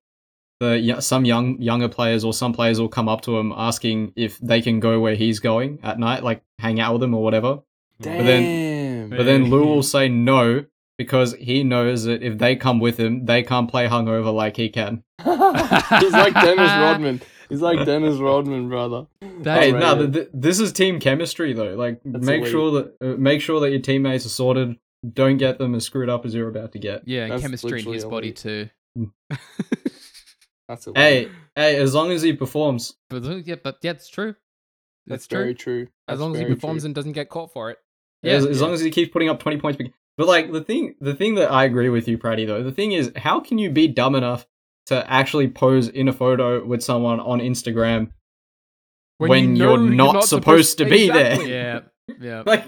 the 0.60 0.96
some 1.00 1.24
young 1.24 1.60
younger 1.60 1.88
players 1.88 2.24
or 2.24 2.32
some 2.32 2.52
players 2.52 2.80
will 2.80 2.88
come 2.88 3.08
up 3.08 3.20
to 3.22 3.38
him 3.38 3.52
asking 3.56 4.12
if 4.16 4.38
they 4.38 4.60
can 4.60 4.80
go 4.80 5.00
where 5.00 5.14
he's 5.14 5.40
going 5.40 5.78
at 5.82 5.98
night, 5.98 6.22
like 6.22 6.42
hang 6.58 6.80
out 6.80 6.94
with 6.94 7.02
him 7.02 7.14
or 7.14 7.22
whatever. 7.22 7.60
Damn. 8.00 8.24
then- 8.26 9.10
But 9.10 9.24
then 9.24 9.50
Lou 9.50 9.64
will 9.64 9.82
say 9.82 10.08
no 10.08 10.64
because 10.98 11.34
he 11.34 11.62
knows 11.64 12.04
that 12.04 12.22
if 12.22 12.38
they 12.38 12.56
come 12.56 12.80
with 12.80 12.98
him, 12.98 13.24
they 13.26 13.42
can't 13.42 13.70
play 13.70 13.86
hungover 13.88 14.32
like 14.34 14.56
he 14.56 14.68
can. 14.68 15.02
He's 15.24 16.12
like 16.12 16.34
Dennis 16.34 16.70
Rodman. 16.80 17.20
He's 17.48 17.62
like 17.62 17.86
Dennis 17.86 18.16
Rodman, 18.18 18.68
brother. 18.68 19.06
That's 19.40 19.64
hey, 19.64 19.72
right. 19.72 19.80
no, 19.80 19.96
th- 19.96 20.12
th- 20.12 20.28
this 20.34 20.60
is 20.60 20.72
team 20.72 21.00
chemistry 21.00 21.52
though. 21.54 21.74
Like, 21.76 22.00
That's 22.04 22.26
make 22.26 22.40
elite. 22.42 22.50
sure 22.52 22.70
that 22.72 22.96
uh, 23.00 23.16
make 23.16 23.40
sure 23.40 23.60
that 23.60 23.70
your 23.70 23.80
teammates 23.80 24.26
are 24.26 24.30
sorted. 24.30 24.76
Don't 25.12 25.36
get 25.36 25.58
them 25.58 25.74
as 25.74 25.84
screwed 25.84 26.08
up 26.08 26.26
as 26.26 26.34
you're 26.34 26.48
about 26.48 26.72
to 26.72 26.78
get. 26.78 27.02
Yeah, 27.06 27.28
That's 27.28 27.42
chemistry 27.42 27.80
in 27.80 27.92
his 27.92 28.04
body 28.04 28.28
elite. 28.28 28.36
too. 28.36 28.68
Hmm. 28.96 29.04
That's 30.68 30.86
a 30.86 30.92
Hey, 30.94 31.28
hey, 31.56 31.76
as 31.76 31.94
long 31.94 32.10
as 32.10 32.22
he 32.22 32.32
performs. 32.34 32.94
But 33.08 33.22
yeah, 33.46 33.54
but 33.62 33.76
yeah, 33.82 33.92
it's 33.92 34.08
true. 34.08 34.34
That's 35.06 35.20
It's 35.24 35.28
true. 35.28 35.38
very 35.38 35.54
true. 35.54 35.82
As 35.82 35.88
That's 36.08 36.20
long 36.20 36.34
as 36.34 36.40
he 36.40 36.46
performs 36.46 36.82
true. 36.82 36.86
and 36.88 36.94
doesn't 36.94 37.12
get 37.12 37.28
caught 37.30 37.52
for 37.52 37.70
it. 37.70 37.78
Yeah, 38.22 38.34
as, 38.34 38.44
Yeah, 38.44 38.62
long 38.62 38.74
as 38.74 38.80
he 38.80 38.90
keeps 38.90 39.10
putting 39.12 39.28
up 39.30 39.38
20 39.40 39.58
points. 39.58 39.78
But 40.18 40.26
like 40.26 40.52
the 40.52 40.62
thing, 40.62 40.96
the 41.00 41.14
thing 41.14 41.36
that 41.36 41.50
I 41.50 41.64
agree 41.64 41.88
with 41.88 42.08
you, 42.08 42.18
Pratty, 42.18 42.46
though, 42.46 42.62
the 42.62 42.72
thing 42.72 42.92
is, 42.92 43.12
how 43.16 43.40
can 43.40 43.56
you 43.58 43.70
be 43.70 43.86
dumb 43.88 44.14
enough 44.16 44.46
to 44.86 45.10
actually 45.10 45.48
pose 45.48 45.88
in 45.88 46.08
a 46.08 46.12
photo 46.12 46.64
with 46.64 46.82
someone 46.82 47.20
on 47.20 47.38
Instagram 47.38 48.10
when, 49.18 49.56
you 49.56 49.62
know 49.64 49.74
you're, 49.76 49.84
you're 49.84 49.94
not, 49.94 50.12
not 50.14 50.24
supposed, 50.24 50.70
supposed- 50.70 50.78
to 50.78 50.84
be 50.86 51.06
Exactly. 51.08 51.50
Yeah, 51.52 51.80
yeah, 52.20 52.42
like, 52.44 52.64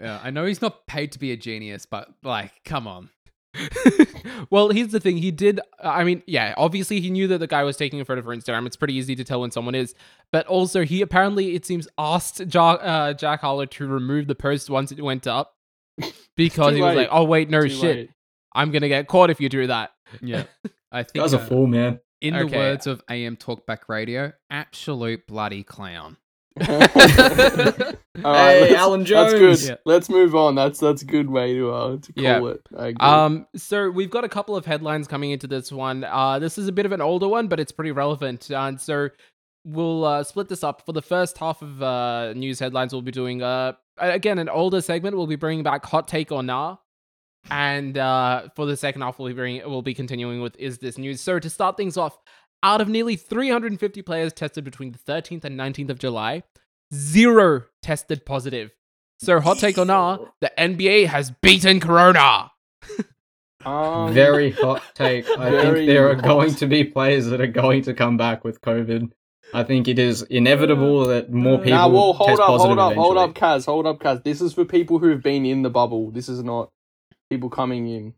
yeah. 0.00 0.20
I 0.22 0.30
know 0.30 0.44
he's 0.44 0.62
not 0.62 0.86
paid 0.86 1.12
to 1.12 1.18
be 1.18 1.32
a 1.32 1.36
genius, 1.36 1.86
but 1.86 2.08
like, 2.22 2.52
come 2.64 2.86
on. 2.86 3.10
well, 4.50 4.68
here's 4.68 4.88
the 4.92 5.00
thing. 5.00 5.16
He 5.16 5.30
did. 5.30 5.60
I 5.82 6.04
mean, 6.04 6.22
yeah. 6.26 6.54
Obviously, 6.56 7.00
he 7.00 7.08
knew 7.10 7.26
that 7.28 7.38
the 7.38 7.46
guy 7.46 7.62
was 7.64 7.76
taking 7.76 8.00
a 8.00 8.04
photo 8.04 8.20
for 8.22 8.36
Instagram. 8.36 8.66
It's 8.66 8.76
pretty 8.76 8.94
easy 8.94 9.16
to 9.16 9.24
tell 9.24 9.40
when 9.40 9.50
someone 9.50 9.74
is. 9.74 9.94
But 10.30 10.46
also, 10.46 10.84
he 10.84 11.00
apparently, 11.02 11.54
it 11.54 11.64
seems, 11.64 11.88
asked 11.96 12.46
Jack, 12.48 12.80
uh, 12.82 13.14
Jack 13.14 13.40
Harlow 13.40 13.64
to 13.64 13.86
remove 13.86 14.26
the 14.26 14.34
post 14.34 14.68
once 14.68 14.92
it 14.92 15.00
went 15.02 15.26
up 15.26 15.54
because 16.36 16.74
he 16.74 16.82
was 16.82 16.94
late. 16.94 16.96
like, 17.04 17.08
"Oh 17.10 17.24
wait, 17.24 17.48
no 17.48 17.62
Too 17.62 17.68
shit, 17.70 17.96
late. 17.96 18.10
I'm 18.54 18.70
gonna 18.72 18.88
get 18.88 19.06
caught 19.08 19.30
if 19.30 19.40
you 19.40 19.48
do 19.48 19.66
that." 19.68 19.92
Yeah, 20.20 20.44
I 20.92 21.02
think 21.04 21.14
That 21.14 21.22
was 21.22 21.32
a 21.32 21.38
uh, 21.40 21.46
fool, 21.46 21.66
man. 21.66 22.00
in 22.20 22.34
Okay. 22.36 22.50
the 22.50 22.56
words 22.56 22.86
of 22.86 23.02
AM 23.08 23.36
Talkback 23.36 23.88
Radio, 23.88 24.32
absolute 24.50 25.26
bloody 25.26 25.62
clown. 25.62 26.18
All 26.60 28.32
right, 28.32 28.48
Hey, 28.54 28.60
let's- 28.62 28.74
Alan 28.74 29.00
That's 29.04 29.32
good. 29.34 29.40
Jones. 29.40 29.68
Yeah. 29.68 29.74
Let's 29.84 30.08
move 30.08 30.34
on. 30.34 30.54
That's 30.54 30.78
that's 30.80 31.02
a 31.02 31.04
good 31.04 31.28
way 31.28 31.54
to 31.54 31.70
uh 31.70 31.96
to 31.98 32.12
call 32.12 32.22
Yeah. 32.24 32.44
it. 32.46 32.60
I 32.76 32.86
agree. 32.88 33.06
Um, 33.06 33.46
so 33.56 33.90
we've 33.90 34.10
got 34.10 34.24
a 34.24 34.28
couple 34.28 34.56
of 34.56 34.64
headlines 34.64 35.06
coming 35.06 35.30
into 35.32 35.46
this 35.46 35.70
one. 35.70 36.04
Uh, 36.04 36.38
this 36.38 36.56
is 36.58 36.66
a 36.68 36.72
bit 36.72 36.86
of 36.86 36.92
an 36.92 37.00
older 37.00 37.28
one, 37.28 37.48
but 37.48 37.60
it's 37.60 37.72
pretty 37.72 37.92
relevant. 37.92 38.50
And 38.50 38.80
so 38.80 39.10
we'll 39.64 40.04
uh, 40.04 40.24
split 40.24 40.48
this 40.48 40.64
up 40.64 40.82
for 40.86 40.92
the 40.92 41.02
first 41.02 41.36
half 41.38 41.60
of 41.60 41.82
uh, 41.82 42.32
news 42.34 42.58
headlines. 42.58 42.92
We'll 42.92 43.02
be 43.02 43.12
doing 43.12 43.42
uh 43.42 43.72
again 43.98 44.38
an 44.38 44.48
older 44.48 44.80
segment. 44.80 45.16
We'll 45.16 45.26
be 45.26 45.36
bringing 45.36 45.62
back 45.62 45.84
hot 45.84 46.08
take 46.08 46.32
or 46.32 46.42
nah, 46.42 46.76
and 47.50 47.98
uh, 47.98 48.48
for 48.56 48.64
the 48.66 48.76
second 48.76 49.02
half, 49.02 49.18
we'll 49.18 49.28
be 49.28 49.34
bringing, 49.34 49.62
we'll 49.68 49.82
be 49.82 49.94
continuing 49.94 50.40
with 50.40 50.56
is 50.58 50.78
this 50.78 50.96
news. 50.98 51.20
So 51.20 51.38
to 51.38 51.50
start 51.50 51.76
things 51.76 51.96
off, 51.96 52.16
out 52.66 52.80
of 52.80 52.88
nearly 52.88 53.14
350 53.14 54.02
players 54.02 54.32
tested 54.32 54.64
between 54.64 54.90
the 54.90 54.98
13th 54.98 55.44
and 55.44 55.58
19th 55.58 55.90
of 55.90 55.98
July, 56.00 56.42
zero 56.92 57.62
tested 57.80 58.26
positive. 58.26 58.72
So 59.20 59.38
hot 59.40 59.58
take 59.58 59.78
or 59.78 59.84
nah, 59.84 60.18
the 60.40 60.52
NBA 60.58 61.06
has 61.06 61.30
beaten 61.40 61.80
Corona. 61.80 62.50
Um, 63.64 64.12
Very 64.12 64.52
hot 64.52 64.82
take. 64.94 65.28
I 65.28 65.50
think 65.50 65.88
there 65.88 66.08
are 66.08 66.14
going 66.14 66.54
to 66.54 66.66
be 66.66 66.84
players 66.84 67.26
that 67.26 67.40
are 67.40 67.48
going 67.48 67.82
to 67.82 67.94
come 67.94 68.16
back 68.16 68.44
with 68.44 68.60
COVID. 68.60 69.10
I 69.54 69.64
think 69.64 69.88
it 69.88 69.98
is 69.98 70.22
inevitable 70.22 71.06
that 71.06 71.32
more 71.32 71.58
people 71.58 71.78
Nah, 71.78 71.88
well, 71.88 72.12
hold 72.12 72.28
test 72.30 72.40
up, 72.42 72.46
positive 72.46 72.78
hold 72.78 72.92
up, 72.92 72.94
hold 72.96 73.16
up, 73.16 73.30
eventually. 73.30 73.58
Kaz, 73.58 73.66
hold 73.66 73.86
up, 73.86 73.98
Kaz. 73.98 74.22
This 74.22 74.40
is 74.40 74.52
for 74.52 74.64
people 74.64 74.98
who've 74.98 75.22
been 75.22 75.44
in 75.44 75.62
the 75.62 75.70
bubble. 75.70 76.12
This 76.12 76.28
is 76.28 76.44
not 76.44 76.70
people 77.28 77.48
coming 77.48 77.88
in. 77.88 78.14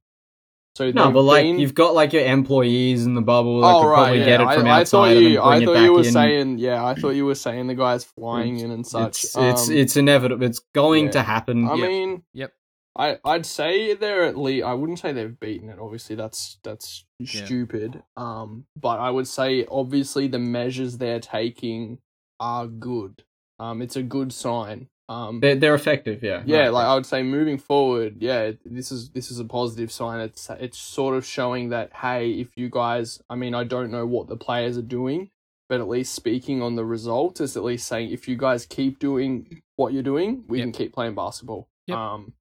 So 0.79 0.91
No, 0.93 1.11
but 1.11 1.23
like 1.23 1.43
been- 1.45 1.59
you've 1.59 1.75
got 1.75 1.95
like 1.95 2.13
your 2.13 2.25
employees 2.25 3.05
in 3.05 3.15
the 3.15 3.21
bubble 3.21 3.61
that 3.63 3.67
oh 3.67 3.81
could 3.83 3.89
right, 3.89 3.97
probably 3.97 4.19
yeah. 4.21 4.25
get 4.27 4.41
it 4.43 4.47
I, 4.47 4.55
from 4.57 4.67
I 4.67 4.71
outside 4.81 4.87
thought 4.91 5.17
and 5.17 5.21
you, 5.27 5.43
I 5.43 5.65
thought 5.65 5.83
you 5.83 5.93
were 5.93 5.99
in. 6.05 6.13
saying, 6.13 6.59
yeah, 6.59 6.85
I 6.85 6.95
thought 6.95 7.11
you 7.11 7.27
were 7.27 7.35
saying 7.35 7.67
the 7.67 7.75
guys 7.75 8.05
flying 8.05 8.61
in 8.61 8.71
and 8.71 8.87
such. 8.87 9.25
It's 9.25 9.37
it's 9.37 9.69
Um, 9.69 9.75
it's 9.77 9.97
inevitable. 9.97 10.45
It's 10.47 10.61
going 10.75 11.07
yeah. 11.07 11.11
to 11.11 11.23
happen. 11.23 11.69
I 11.69 11.75
Yep. 11.75 11.89
mean, 11.89 12.23
Yep. 12.33 12.53
I 12.97 13.19
I'd 13.25 13.47
say 13.47 13.95
they're 13.95 14.23
at 14.25 14.37
least. 14.39 14.65
I 14.65 14.75
wouldn't 14.75 14.99
say 15.01 15.13
they've 15.13 15.39
beaten 15.41 15.69
it. 15.69 15.79
Obviously, 15.81 16.15
that's 16.17 16.59
that's 16.63 17.05
Yeah. 17.19 17.45
stupid. 17.45 18.03
Um, 18.17 18.67
but 18.77 18.99
I 19.01 19.11
would 19.11 19.27
say 19.29 19.67
obviously 19.71 20.29
the 20.29 20.39
measures 20.39 20.99
they're 20.99 21.21
taking 21.21 21.99
are 22.41 22.67
good. 22.69 23.25
Um, 23.59 23.83
it's 23.83 23.97
a 23.97 24.03
good 24.05 24.33
sign. 24.33 24.89
Um, 25.11 25.41
They're, 25.41 25.55
they're 25.55 25.75
effective, 25.75 26.23
yeah. 26.23 26.43
yeah, 26.45 26.65
No, 26.67 26.73
like 26.73 26.87
I 26.87 26.95
would 26.95 27.07
say 27.07 27.23
moving 27.23 27.57
forward, 27.57 28.17
yeah, 28.21 28.53
this 28.67 28.93
is 28.93 29.09
this 29.11 29.31
is 29.31 29.39
a 29.41 29.45
positive 29.47 29.91
sign. 29.91 30.21
It's 30.21 30.51
it's 30.61 30.77
sort 30.79 31.17
of 31.17 31.25
showing 31.25 31.71
that 31.71 31.93
hey, 31.95 32.33
if 32.33 32.49
you 32.57 32.69
guys, 32.69 33.23
I 33.31 33.35
mean, 33.35 33.55
I 33.55 33.65
don't 33.65 33.91
know 33.91 34.07
what 34.07 34.29
the 34.29 34.37
players 34.37 34.77
are 34.77 34.83
doing, 34.83 35.31
but 35.71 35.81
at 35.81 35.89
least 35.89 36.15
speaking 36.15 36.61
on 36.61 36.75
the 36.77 36.85
result 36.85 37.41
is 37.41 37.57
at 37.57 37.65
least 37.65 37.87
saying 37.87 38.11
if 38.11 38.29
you 38.29 38.37
guys 38.37 38.67
keep 38.67 38.99
doing 38.99 39.63
what 39.77 39.95
you're 39.95 40.03
doing, 40.03 40.45
we 40.47 40.59
Yep. 40.59 40.65
can 40.65 40.73
keep 40.73 40.93
playing 40.93 41.15
basketball. 41.15 41.69
Yep. 41.87 41.97
Um, 41.97 42.33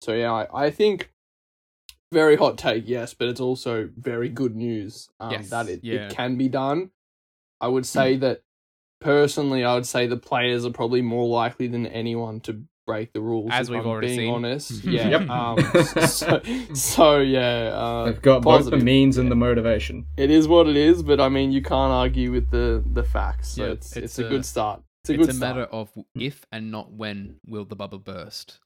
so 0.00 0.12
yeah, 0.12 0.30
I, 0.32 0.66
I 0.66 0.70
think 0.70 1.10
very 2.12 2.36
hot 2.36 2.56
take, 2.56 2.84
yes, 2.86 3.12
but 3.12 3.26
it's 3.26 3.40
also 3.40 3.90
very 3.96 4.28
good 4.28 4.54
news. 4.54 5.08
Um, 5.18 5.32
Yes, 5.32 5.50
that 5.50 5.68
it, 5.68 5.80
yeah. 5.82 6.06
it 6.06 6.10
can 6.14 6.36
be 6.36 6.48
done. 6.48 6.90
I 7.60 7.66
would 7.66 7.86
say 7.86 8.16
that 8.18 8.42
personally, 9.04 9.64
I 9.64 9.74
would 9.74 9.86
say 9.86 10.06
the 10.08 10.16
players 10.16 10.64
are 10.66 10.70
probably 10.70 11.02
more 11.02 11.28
likely 11.28 11.68
than 11.68 11.86
anyone 11.86 12.40
to 12.40 12.62
break 12.86 13.12
the 13.12 13.20
rules. 13.20 13.50
As 13.52 13.70
we've 13.70 13.80
I'm 13.80 13.86
already 13.86 14.08
being 14.08 14.18
seen. 14.20 14.34
honest, 14.34 14.84
yeah. 14.84 15.08
Yep. 15.08 15.30
Um, 15.30 16.06
so, 16.06 16.42
so 16.74 17.18
yeah, 17.20 17.70
uh, 17.72 18.04
They've 18.06 18.20
got 18.22 18.42
both 18.42 18.68
the 18.70 18.76
means 18.78 19.16
and 19.18 19.30
the 19.30 19.36
motivation. 19.36 20.06
it 20.16 20.30
is 20.30 20.48
what 20.48 20.66
it 20.68 20.76
is. 20.76 21.02
But 21.02 21.20
I 21.20 21.28
mean, 21.28 21.52
you 21.52 21.62
can't 21.62 21.92
argue 21.92 22.32
with 22.32 22.50
the 22.50 22.82
the 22.84 23.04
facts. 23.04 23.50
So 23.50 23.64
Yeah, 23.66 23.72
it's, 23.72 23.96
it's 23.96 24.04
it's 24.04 24.18
a, 24.18 24.26
a- 24.26 24.28
good 24.28 24.44
start. 24.44 24.82
It's 25.02 25.10
a 25.10 25.14
It's 25.14 25.20
good 25.26 25.30
a 25.30 25.34
start. 25.34 25.56
matter 25.56 25.68
of 25.70 25.90
if 26.14 26.44
and 26.50 26.70
not 26.70 26.90
when 26.92 27.36
will 27.46 27.64
the 27.66 27.76
bubble 27.76 27.98
burst. 27.98 28.58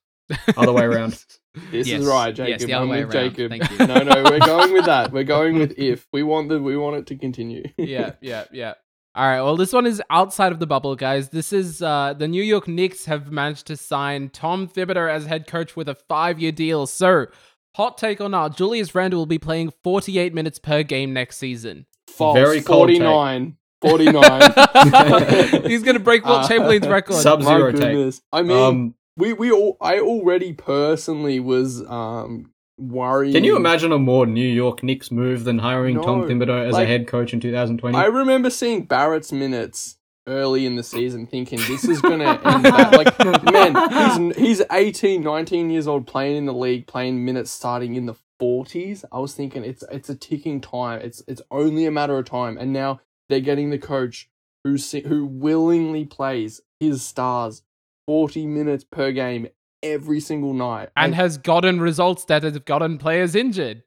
Other 0.57 0.73
way 0.73 0.85
around. 0.85 1.25
This 1.73 1.88
Yes, 1.88 2.02
is 2.02 2.07
right, 2.07 2.33
Jacob. 2.33 2.49
yes, 2.50 2.61
Jacob. 2.61 2.68
the 2.68 2.75
other 2.75 2.83
I'm 2.85 2.88
way 2.90 3.04
with 3.04 3.14
around. 3.16 3.30
Jacob. 3.35 3.50
Thank 3.50 3.71
you. 3.73 3.87
no, 3.88 4.02
no, 4.04 4.30
we're 4.30 4.38
going 4.38 4.73
with 4.73 4.85
that. 4.85 5.11
We're 5.11 5.25
going 5.37 5.59
with 5.59 5.76
if 5.76 6.07
we 6.12 6.23
want 6.23 6.49
the 6.50 6.61
we 6.62 6.76
want 6.76 6.97
it 6.99 7.07
to 7.09 7.16
continue. 7.16 7.64
yeah, 7.76 8.12
yeah, 8.21 8.45
yeah. 8.52 8.75
All 9.18 9.26
right. 9.26 9.42
Well, 9.42 9.56
this 9.56 9.72
one 9.72 9.84
is 9.84 10.00
outside 10.10 10.52
of 10.52 10.60
the 10.60 10.66
bubble, 10.68 10.94
guys. 10.94 11.30
This 11.30 11.52
is 11.52 11.82
uh, 11.82 12.14
the 12.16 12.28
New 12.28 12.42
York 12.42 12.68
Knicks 12.68 13.06
have 13.06 13.32
managed 13.32 13.66
to 13.66 13.76
sign 13.76 14.28
Tom 14.28 14.68
Thibodeau 14.68 15.10
as 15.10 15.26
head 15.26 15.48
coach 15.48 15.75
with 15.75 15.88
a 15.88 15.96
five-year 15.96 16.52
deal. 16.52 16.87
So, 16.87 17.26
hot 17.75 17.98
take 17.98 18.20
or 18.20 18.28
not, 18.28 18.56
Julius 18.56 18.94
Randle 18.94 19.18
will 19.18 19.26
be 19.26 19.40
playing 19.40 19.72
48 19.82 20.32
minutes 20.34 20.60
per 20.60 20.84
game 20.84 21.12
next 21.12 21.38
season. 21.38 21.87
False. 22.06 22.37
Very 22.37 22.60
cold 22.62 22.90
take. 22.90 22.98
49. 23.00 23.56
49. 23.82 25.62
He's 25.68 25.82
gonna 25.82 25.98
break 25.98 26.25
Wilt 26.25 26.44
Uh, 26.44 26.48
Chamberlain's 26.48 26.87
record. 26.87 27.16
Sub- 27.16 27.40
My 27.42 27.58
Sub-zero 27.58 27.72
take. 27.72 28.14
I 28.32 28.42
mean, 28.42 28.56
Um, 28.56 28.94
we 29.16 29.32
we 29.32 29.50
all 29.50 29.76
I 29.80 29.98
already 29.98 30.52
personally 30.52 31.40
was 31.40 31.82
um 31.88 32.52
worrying. 32.78 33.32
can 33.35 33.44
you 33.44 33.56
imagine 33.56 33.92
a 33.92 33.99
more 33.99 34.26
New 34.26 34.49
York 34.49 34.82
Knicks 34.82 35.11
move 35.11 35.44
than 35.44 35.58
hiring 35.58 35.97
Tom 36.00 36.20
No, 36.20 36.26
Thibodeau 36.26 36.66
as 36.68 36.75
like- 36.75 36.85
a 36.85 36.87
head 36.87 37.06
coach 37.06 37.32
in 37.32 37.40
2020? 37.40 37.97
I 37.97 38.04
remember 38.06 38.50
seeing 38.50 38.85
Barrett's 38.85 39.32
minutes 39.32 39.97
early 40.26 40.66
in 40.66 40.76
the 40.76 40.82
season 40.82 41.26
thinking 41.26 41.58
this 41.68 41.85
is 41.85 42.00
going 42.02 42.18
to 42.20 42.26
end 42.28 42.62
bad. 42.62 42.94
Like 42.94 43.44
man, 43.52 44.30
he's 44.30 44.58
he's 44.61 44.62
18, 44.70 45.23
19 45.23 45.70
years 45.70 45.87
old 45.88 46.06
playing 46.06 46.37
in 46.37 46.47
the 46.47 46.52
league, 46.52 46.87
playing 46.87 47.25
minutes 47.25 47.50
starting 47.50 47.94
in 47.97 48.06
the 48.06 48.14
40s. 48.40 49.04
I 49.11 49.18
was 49.18 49.35
thinking 49.35 49.64
it's 49.64 49.82
it's 49.90 50.08
a 50.08 50.14
ticking 50.14 50.61
time. 50.61 51.00
It's 51.00 51.23
it's 51.26 51.42
only 51.50 51.87
a 51.87 51.90
matter 51.90 52.16
of 52.18 52.26
time 52.26 52.56
and 52.58 52.73
now 52.73 53.00
they're 53.28 53.40
getting 53.40 53.70
the 53.70 53.78
coach 53.78 54.28
who 54.64 54.76
who 55.06 55.25
willingly 55.26 56.04
plays 56.04 56.61
his 56.78 57.02
stars 57.02 57.62
40 58.06 58.47
minutes 58.47 58.85
per 58.85 59.12
game 59.12 59.49
every 59.82 60.20
single 60.20 60.54
night. 60.54 60.90
and 60.97 61.14
has 61.14 61.38
gotten 61.38 61.80
results 61.80 62.25
that 62.26 62.42
have 62.42 62.64
gotten 62.64 62.99
players 62.99 63.35
injured. 63.35 63.82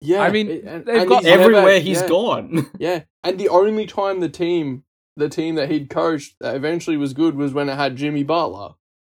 yeah, 0.00 0.20
I 0.20 0.30
mean, 0.30 0.50
and- 0.66 0.84
they've 0.86 0.96
and 1.02 1.08
got 1.08 1.22
he's 1.22 1.30
never- 1.30 1.42
Everywhere 1.44 1.80
he's 1.80 2.00
yeah. 2.02 2.08
gone. 2.08 2.70
Yeah, 2.78 3.02
and 3.22 3.38
the 3.38 3.48
only 3.48 3.86
time 3.86 4.20
the 4.20 4.28
team, 4.28 4.84
the 5.16 5.28
team 5.28 5.54
that 5.56 5.70
he'd 5.70 5.88
coached, 5.90 6.36
that 6.40 6.54
eventually 6.56 6.96
was 6.96 7.12
good 7.14 7.36
was 7.36 7.52
when 7.54 7.68
it 7.68 7.76
had 7.76 7.96
Jimmy 7.96 8.22
Butler. 8.24 8.70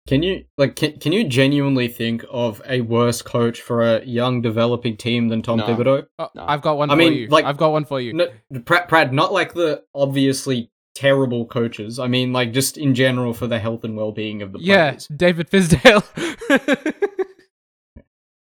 Can 0.08 0.22
you 0.22 0.46
like 0.56 0.76
can, 0.76 1.00
can 1.00 1.12
you 1.14 1.24
genuinely 1.24 1.88
think 1.88 2.24
of 2.30 2.62
a 2.68 2.82
worse 2.82 3.24
coach 3.24 3.60
for 3.60 3.82
a 3.82 4.06
young 4.06 4.40
developing 4.40 4.98
team 4.98 5.30
than 5.30 5.42
Tom 5.42 5.58
No. 5.58 5.66
Thibodeau? 5.66 6.04
Uh, 6.20 6.26
oh, 6.26 6.30
No. 6.36 6.46
I've 6.48 6.62
got 6.62 6.78
one 6.78 6.92
I 6.92 6.94
for 6.94 6.98
mean, 6.98 7.14
you. 7.14 7.28
like- 7.28 7.46
I've 7.46 7.58
got 7.58 7.72
one 7.72 7.86
for 7.86 8.00
you. 8.00 8.14
No, 8.14 8.28
Pratt, 8.66 8.88
Pratt, 8.88 9.12
not 9.12 9.34
like 9.34 9.56
the 9.56 9.84
obviously 9.96 10.70
terrible 10.96 11.46
coaches. 11.46 12.00
I 12.00 12.08
mean, 12.08 12.34
like 12.34 12.52
just 12.54 12.78
in 12.78 12.96
general 12.96 13.34
for 13.34 13.46
the 13.46 13.60
health 13.60 13.84
and 13.84 13.96
well-being 13.96 14.42
of 14.42 14.52
the 14.54 14.60
players. 14.60 15.08
yeah. 15.10 15.16
David 15.16 15.50
Fizdale. 15.52 16.04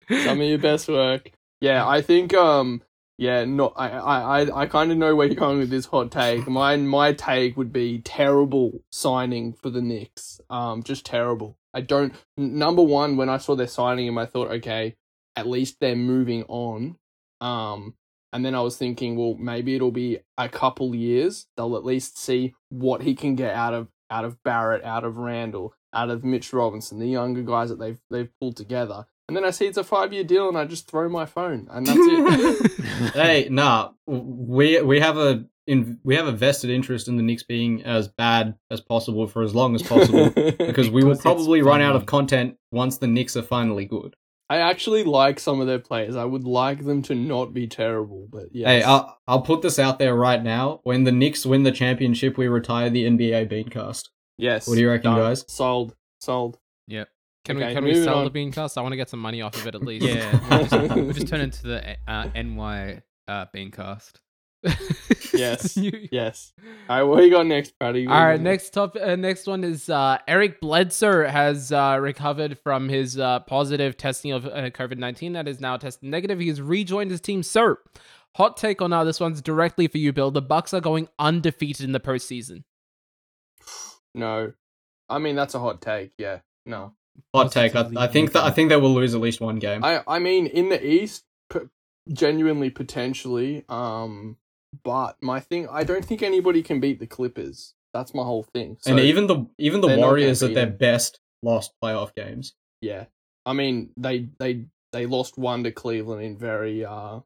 Some 0.24 0.40
of 0.40 0.46
your 0.46 0.58
best 0.58 0.88
work. 0.88 1.30
Yeah, 1.60 1.86
I 1.88 2.02
think. 2.02 2.34
Um, 2.34 2.82
yeah, 3.18 3.44
not. 3.44 3.72
I. 3.76 3.88
I. 3.88 4.40
I, 4.42 4.60
I 4.62 4.66
kind 4.66 4.90
of 4.92 4.98
know 4.98 5.14
where 5.16 5.26
you're 5.26 5.36
going 5.36 5.58
with 5.58 5.70
this 5.70 5.86
hot 5.86 6.10
take. 6.10 6.46
Mine. 6.48 6.86
My 6.86 7.12
take 7.12 7.56
would 7.56 7.72
be 7.72 8.00
terrible 8.00 8.82
signing 8.90 9.52
for 9.54 9.70
the 9.70 9.80
Knicks. 9.80 10.40
Um, 10.50 10.82
just 10.82 11.06
terrible. 11.06 11.56
I 11.72 11.80
don't. 11.80 12.12
n- 12.36 12.58
Number 12.58 12.82
one, 12.82 13.16
when 13.16 13.28
I 13.28 13.38
saw 13.38 13.54
they're 13.54 13.66
signing 13.68 14.06
him, 14.06 14.18
I 14.18 14.26
thought, 14.26 14.50
okay, 14.50 14.96
at 15.36 15.46
least 15.46 15.76
they're 15.80 15.96
moving 15.96 16.44
on. 16.48 16.96
Um, 17.40 17.94
and 18.32 18.44
then 18.44 18.54
I 18.54 18.60
was 18.60 18.76
thinking, 18.76 19.16
well, 19.16 19.34
maybe 19.38 19.74
it'll 19.74 19.90
be 19.92 20.18
a 20.38 20.48
couple 20.48 20.94
years. 20.94 21.46
They'll 21.56 21.76
at 21.76 21.84
least 21.84 22.18
see 22.18 22.54
what 22.70 23.02
he 23.02 23.14
can 23.14 23.34
get 23.34 23.54
out 23.54 23.74
of 23.74 23.88
out 24.10 24.24
of 24.24 24.42
Barrett, 24.42 24.84
out 24.84 25.04
of 25.04 25.16
Randle, 25.16 25.74
out 25.92 26.10
of 26.10 26.22
Mitch 26.24 26.52
Robinson, 26.52 26.98
the 26.98 27.08
younger 27.08 27.42
guys 27.42 27.68
that 27.68 27.78
they've 27.78 28.00
they've 28.10 28.30
pulled 28.40 28.56
together. 28.56 29.06
And 29.28 29.36
then 29.36 29.44
I 29.44 29.50
see 29.50 29.66
it's 29.66 29.78
a 29.78 29.84
five 29.84 30.12
year 30.12 30.24
deal, 30.24 30.48
and 30.48 30.58
I 30.58 30.64
just 30.64 30.90
throw 30.90 31.08
my 31.08 31.26
phone, 31.26 31.68
and 31.70 31.86
that's 31.86 31.98
it. 32.00 33.12
hey, 33.14 33.48
nah, 33.50 33.90
we 34.06 34.80
we 34.82 35.00
have 35.00 35.16
a 35.16 35.44
in, 35.66 36.00
we 36.02 36.16
have 36.16 36.26
a 36.26 36.32
vested 36.32 36.70
interest 36.70 37.08
in 37.08 37.16
the 37.16 37.22
Knicks 37.22 37.42
being 37.42 37.82
as 37.84 38.08
bad 38.08 38.56
as 38.70 38.80
possible 38.80 39.26
for 39.26 39.42
as 39.42 39.54
long 39.54 39.74
as 39.74 39.82
possible 39.82 40.30
because 40.58 40.90
we 40.90 41.04
will 41.04 41.16
probably 41.16 41.62
run 41.62 41.80
out 41.80 41.94
of 41.94 42.06
content 42.06 42.56
once 42.72 42.98
the 42.98 43.06
Knicks 43.06 43.36
are 43.36 43.42
finally 43.42 43.84
good. 43.84 44.16
I 44.52 44.58
actually 44.70 45.02
like 45.04 45.40
some 45.40 45.60
of 45.60 45.66
their 45.66 45.78
players. 45.78 46.14
I 46.16 46.24
would 46.24 46.44
like 46.44 46.84
them 46.84 47.00
to 47.02 47.14
not 47.14 47.54
be 47.54 47.66
terrible, 47.66 48.28
but 48.30 48.46
yes. 48.52 48.66
Hey, 48.68 48.82
I'll, 48.82 49.18
I'll 49.26 49.40
put 49.42 49.62
this 49.62 49.78
out 49.78 49.98
there 49.98 50.14
right 50.14 50.42
now. 50.42 50.80
When 50.82 51.04
the 51.04 51.12
Knicks 51.12 51.46
win 51.46 51.62
the 51.62 51.72
championship, 51.72 52.36
we 52.36 52.48
retire 52.48 52.90
the 52.90 53.04
NBA 53.04 53.50
Beancast. 53.50 54.08
yes. 54.36 54.68
what 54.68 54.74
do 54.74 54.80
you 54.80 54.90
reckon, 54.90 55.12
done. 55.12 55.20
guys? 55.20 55.44
Sold. 55.48 55.94
Sold. 56.20 56.58
Yep. 56.88 57.08
Can 57.44 57.56
Okay, 57.56 57.68
we 57.68 57.74
can 57.74 57.84
we 57.84 57.94
sell 58.04 58.18
on. 58.18 58.24
the 58.24 58.30
bean 58.30 58.52
cast? 58.52 58.76
I 58.76 58.82
want 58.82 58.92
to 58.92 58.96
get 58.96 59.08
some 59.08 59.20
money 59.20 59.40
off 59.42 59.56
of 59.56 59.66
it 59.66 59.74
at 59.74 59.82
least. 59.90 60.04
Yeah. 60.06 60.30
we 60.94 61.12
just 61.14 61.28
turn 61.28 61.40
into 61.48 61.62
the 61.62 61.96
uh, 62.06 62.28
NY 62.34 63.02
uh, 63.28 63.46
Beancast. 63.54 64.12
Yes. 65.34 65.76
You- 65.76 66.08
Yes. 66.10 66.52
All 66.88 66.96
right, 66.98 67.02
what 67.02 67.24
you 67.24 67.30
got 67.30 67.46
next, 67.46 67.78
Patty? 67.78 68.06
All 68.06 68.24
right, 68.24 68.40
next 68.40 68.70
top, 68.70 68.96
uh, 69.00 69.16
next 69.16 69.46
one 69.46 69.64
is 69.64 69.88
uh, 69.88 70.18
Eric 70.28 70.60
Bledsoe 70.60 71.26
has 71.26 71.72
uh, 71.72 71.96
recovered 72.00 72.58
from 72.58 72.88
his 72.88 73.18
uh, 73.18 73.40
positive 73.40 73.96
testing 73.96 74.32
of 74.32 74.44
uh, 74.46 74.70
COVID 74.70 74.98
nineteen. 74.98 75.32
That 75.32 75.48
is 75.48 75.58
now 75.60 75.76
tested 75.78 76.08
negative. 76.08 76.38
He 76.38 76.48
has 76.48 76.60
rejoined 76.60 77.10
his 77.10 77.20
team. 77.20 77.42
Sir, 77.42 77.78
hot 78.36 78.56
take 78.58 78.82
on 78.82 78.92
uh, 78.92 79.04
this 79.04 79.20
one's 79.20 79.40
directly 79.40 79.88
for 79.88 79.98
you, 79.98 80.12
Bill. 80.12 80.30
The 80.30 80.42
Bucks 80.42 80.74
are 80.74 80.80
going 80.82 81.08
undefeated 81.18 81.84
in 81.84 81.92
the 81.92 82.00
postseason. 82.00 82.64
No. 84.14 84.52
I 85.08 85.18
mean, 85.18 85.36
that's 85.36 85.54
a 85.54 85.58
hot 85.58 85.80
take. 85.80 86.12
Yeah. 86.18 86.40
No. 86.66 86.92
Hot 87.34 87.50
take. 87.52 87.74
I, 87.74 87.88
I 87.96 88.06
think 88.08 88.32
that 88.32 88.44
I 88.44 88.50
think 88.50 88.68
they 88.68 88.76
will 88.76 88.92
lose 88.94 89.14
at 89.14 89.20
least 89.20 89.40
one 89.40 89.56
game. 89.58 89.82
I 89.84 90.02
I 90.06 90.18
mean, 90.18 90.46
in 90.46 90.68
the 90.68 90.84
East, 90.86 91.24
p- 91.50 91.60
genuinely 92.12 92.68
potentially. 92.70 93.64
Um, 93.70 94.36
but 94.84 95.16
my 95.20 95.40
thing, 95.40 95.68
I 95.70 95.84
don't 95.84 96.04
think 96.04 96.22
anybody 96.22 96.62
can 96.62 96.80
beat 96.80 96.98
the 96.98 97.06
Clippers. 97.06 97.74
That's 97.92 98.14
my 98.14 98.22
whole 98.22 98.42
thing. 98.42 98.78
So, 98.80 98.90
and 98.90 99.00
even 99.00 99.26
the 99.26 99.46
even 99.58 99.80
the 99.80 99.96
Warriors 99.96 100.42
at 100.42 100.54
their 100.54 100.66
best 100.66 101.20
lost 101.42 101.72
playoff 101.82 102.14
games. 102.14 102.54
yeah, 102.80 103.06
I 103.44 103.52
mean, 103.52 103.90
they 103.96 104.28
they 104.38 104.64
they 104.92 105.06
lost 105.06 105.36
one 105.36 105.64
to 105.64 105.72
Cleveland 105.72 106.22
in 106.22 106.38
very 106.38 106.84
uh 106.84 107.20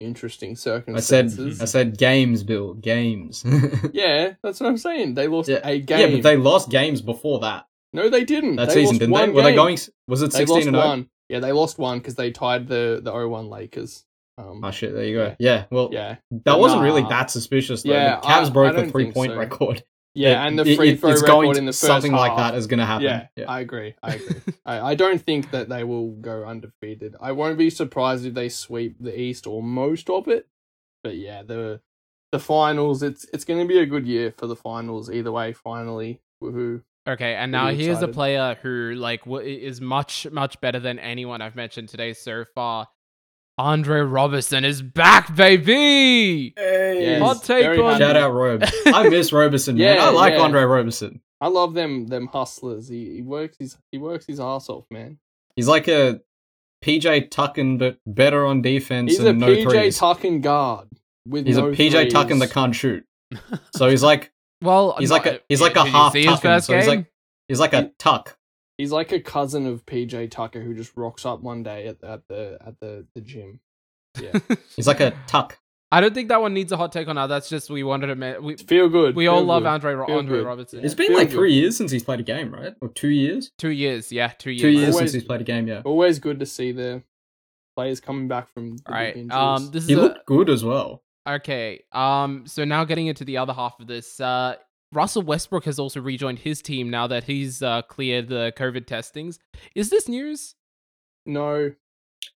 interesting 0.00 0.50
I 0.50 0.54
said 0.54 1.30
circumstances. 1.30 1.62
I 1.62 1.64
said 1.64 1.98
games, 1.98 2.42
Bill, 2.42 2.74
games. 2.74 3.44
yeah, 3.92 4.34
that's 4.42 4.60
what 4.60 4.68
I'm 4.68 4.78
saying. 4.78 5.14
They 5.14 5.28
lost 5.28 5.48
yeah, 5.48 5.60
a 5.62 5.80
game. 5.80 6.00
yeah, 6.00 6.16
but 6.16 6.22
they 6.22 6.36
lost 6.36 6.70
games 6.70 7.00
before 7.00 7.40
that. 7.40 7.66
no, 7.92 8.08
they 8.08 8.24
didn't. 8.24 8.56
That 8.56 8.68
they 8.68 8.74
season, 8.74 8.98
didn't 8.98 9.14
they? 9.14 9.20
one 9.20 9.34
Were 9.34 9.42
they 9.42 9.54
going? 9.54 9.78
Was 10.08 10.22
it 10.22 10.32
They 10.32 10.38
sixteen 10.38 10.68
and 10.68 10.76
0? 10.76 10.86
one. 10.86 11.10
Yeah, 11.28 11.40
they 11.40 11.52
lost 11.52 11.78
one 11.78 11.98
because 11.98 12.14
they 12.14 12.30
tied 12.30 12.68
the 12.68 13.00
the 13.02 13.12
0-1 13.12 13.48
Lakers. 13.50 14.04
Um, 14.38 14.62
Oh 14.62 14.70
shit! 14.70 14.92
There 14.92 15.04
you 15.04 15.14
go. 15.16 15.36
Yeah. 15.38 15.64
well, 15.70 15.88
yeah, 15.92 16.16
that 16.44 16.58
wasn't 16.58 16.82
really 16.82 17.02
that 17.02 17.30
suspicious 17.30 17.82
though. 17.82 17.92
Yeah, 17.92 18.20
the 18.20 18.26
Cavs 18.26 18.46
I- 18.46 18.50
broke 18.50 18.76
I 18.76 18.82
the 18.82 18.90
three 18.90 19.10
point 19.12 19.32
so. 19.32 19.38
record. 19.38 19.82
yeah, 20.14 20.42
It- 20.44 20.48
and 20.48 20.58
the 20.58 20.76
free 20.76 20.90
it- 20.90 21.00
throw 21.00 21.10
it's 21.10 21.22
record 21.22 21.32
going 21.32 21.56
in 21.56 21.64
the 21.64 21.72
first 21.72 21.86
something 21.86 22.12
like 22.12 22.36
that 22.36 22.54
is 22.54 22.66
going 22.66 22.80
to 22.80 22.86
happen. 22.86 23.04
Yeah, 23.04 23.26
yeah. 23.36 23.50
I 23.50 23.60
agree. 23.60 23.94
I 24.02 24.14
agree. 24.16 24.36
I, 24.66 24.80
I 24.90 24.94
don't 24.94 25.22
think 25.22 25.50
that 25.52 25.68
they 25.70 25.84
will 25.84 26.10
go 26.10 26.44
undefeated. 26.44 27.16
I 27.20 27.32
won't 27.32 27.56
be 27.56 27.70
surprised 27.70 28.26
if 28.26 28.34
they 28.34 28.48
sweep 28.50 28.96
the 29.00 29.18
East 29.18 29.46
or 29.46 29.62
most 29.62 30.10
of 30.10 30.28
it. 30.28 30.46
But 31.02 31.16
yeah, 31.16 31.42
the 31.42 31.80
the 32.32 32.38
finals. 32.38 33.02
It's 33.02 33.24
it's 33.32 33.44
going 33.44 33.60
to 33.60 33.66
be 33.66 33.78
a 33.78 33.86
good 33.86 34.06
year 34.06 34.34
for 34.36 34.46
the 34.46 34.56
finals. 34.56 35.10
Either 35.10 35.32
way, 35.32 35.54
finally, 35.54 36.20
woohoo! 36.42 36.82
Okay, 37.08 37.36
and 37.36 37.52
now 37.52 37.68
here's 37.68 38.02
a 38.02 38.08
player 38.08 38.58
who 38.60 38.92
like 38.96 39.24
w- 39.24 39.46
is 39.46 39.80
much 39.80 40.26
much 40.30 40.60
better 40.60 40.80
than 40.80 40.98
anyone 40.98 41.40
I've 41.40 41.56
mentioned 41.56 41.88
today 41.88 42.12
so 42.12 42.44
far. 42.54 42.88
Andre 43.58 44.00
Roberson 44.00 44.64
is 44.64 44.82
back, 44.82 45.34
baby. 45.34 46.52
Yes, 46.56 47.22
Hot 47.22 47.42
take 47.42 47.64
on- 47.66 47.76
happy. 47.76 47.98
Shout 47.98 48.16
out 48.16 48.32
Robe. 48.32 48.64
I 48.86 49.08
miss 49.08 49.32
Roberson, 49.32 49.76
man. 49.78 49.96
Yeah, 49.96 50.04
I 50.04 50.10
like 50.10 50.34
yeah. 50.34 50.40
Andre 50.40 50.62
Roberson. 50.64 51.20
I 51.40 51.48
love 51.48 51.74
them 51.74 52.06
them 52.06 52.26
hustlers. 52.26 52.88
He, 52.88 53.14
he 53.16 53.22
works 53.22 53.56
his 53.58 53.76
he 53.92 53.98
works 53.98 54.26
his 54.26 54.40
ass 54.40 54.68
off, 54.68 54.84
man. 54.90 55.18
He's 55.54 55.68
like 55.68 55.88
a 55.88 56.20
PJ 56.84 57.30
Tucker, 57.30 57.76
but 57.78 57.98
better 58.06 58.44
on 58.44 58.60
defense 58.62 59.12
He's 59.12 59.20
a 59.20 59.28
and 59.30 59.40
no 59.40 59.48
PJ 59.48 59.62
threes. 59.70 59.98
Tucking 59.98 60.40
guard 60.42 60.88
with 61.26 61.46
he's 61.46 61.56
no 61.56 61.68
a 61.68 61.72
PJ 61.72 62.10
Tucker 62.10 62.34
that 62.36 62.50
can't 62.50 62.74
shoot. 62.74 63.04
So 63.74 63.88
he's 63.88 64.02
like 64.02 64.32
Well, 64.62 64.96
he's 64.98 65.08
no- 65.10 65.16
like 65.16 65.26
a 65.26 65.40
he's 65.48 65.60
like 65.62 65.76
a 65.76 65.84
half 65.84 66.12
see 66.12 66.24
Tuckin. 66.24 66.62
So 66.62 66.76
he's 66.76 66.86
like 66.86 67.06
he's 67.48 67.60
like 67.60 67.72
a 67.72 67.90
tuck. 67.98 68.36
He's 68.78 68.92
like 68.92 69.12
a 69.12 69.20
cousin 69.20 69.66
of 69.66 69.86
PJ 69.86 70.30
Tucker 70.30 70.60
who 70.62 70.74
just 70.74 70.96
rocks 70.96 71.24
up 71.24 71.40
one 71.40 71.62
day 71.62 71.86
at, 71.88 72.02
at 72.04 72.28
the 72.28 72.58
at 72.66 72.78
the, 72.80 73.06
the 73.14 73.20
gym. 73.20 73.60
Yeah. 74.20 74.38
He's 74.76 74.86
like 74.86 75.00
a 75.00 75.12
tuck. 75.26 75.58
I 75.92 76.00
don't 76.00 76.12
think 76.14 76.28
that 76.30 76.40
one 76.42 76.52
needs 76.52 76.72
a 76.72 76.76
hot 76.76 76.90
take 76.92 77.06
on 77.08 77.14
that. 77.16 77.28
That's 77.28 77.48
just 77.48 77.70
we 77.70 77.84
wanted 77.84 78.08
to. 78.08 78.16
Ma- 78.16 78.38
we 78.38 78.56
Feel 78.56 78.88
good. 78.88 79.14
we 79.14 79.28
all 79.28 79.38
feel 79.38 79.46
love. 79.46 79.64
Andre 79.66 79.94
Ro- 79.94 80.06
Andre 80.18 80.38
good. 80.38 80.46
Roberson. 80.46 80.84
It's 80.84 80.92
Yeah, 80.94 80.96
been 80.96 81.06
feel 81.08 81.16
like 81.16 81.28
good. 81.30 81.36
three 81.36 81.52
years 81.54 81.76
since 81.76 81.90
he's 81.92 82.02
played 82.02 82.20
a 82.20 82.24
game, 82.24 82.52
right? 82.52 82.74
Or 82.80 82.88
two 82.88 83.08
years? 83.08 83.50
two 83.56 83.70
years, 83.70 84.10
yeah, 84.10 84.32
two 84.38 84.50
years. 84.50 84.60
Two 84.62 84.68
years 84.70 84.94
Always- 84.94 84.98
since 84.98 85.12
he's 85.12 85.24
played 85.24 85.40
a 85.40 85.44
game, 85.44 85.68
yeah. 85.68 85.82
Always 85.84 86.18
good 86.18 86.40
to 86.40 86.46
see 86.46 86.72
the 86.72 87.02
players 87.76 88.00
coming 88.00 88.26
back 88.26 88.48
from 88.52 88.76
the 88.78 88.82
All 88.88 88.94
right. 88.94 89.30
Um, 89.30 89.70
this 89.70 89.84
is 89.84 89.88
He 89.88 89.94
a- 89.94 89.98
looked 89.98 90.26
good 90.26 90.50
as 90.50 90.64
well. 90.64 91.02
Okay. 91.26 91.82
Um. 91.92 92.46
So 92.46 92.64
now 92.64 92.84
getting 92.84 93.06
into 93.06 93.24
the 93.24 93.38
other 93.38 93.52
half 93.52 93.78
of 93.80 93.86
this, 93.86 94.18
uh, 94.20 94.56
Russell 94.96 95.22
Westbrook 95.22 95.66
has 95.66 95.78
also 95.78 96.00
rejoined 96.00 96.38
his 96.38 96.62
team 96.62 96.88
now 96.88 97.06
that 97.06 97.24
he's 97.24 97.62
uh, 97.62 97.82
cleared 97.82 98.28
the 98.28 98.50
COVID 98.56 98.86
testings. 98.86 99.38
Is 99.74 99.90
this 99.90 100.08
news? 100.08 100.54
no, 101.26 101.72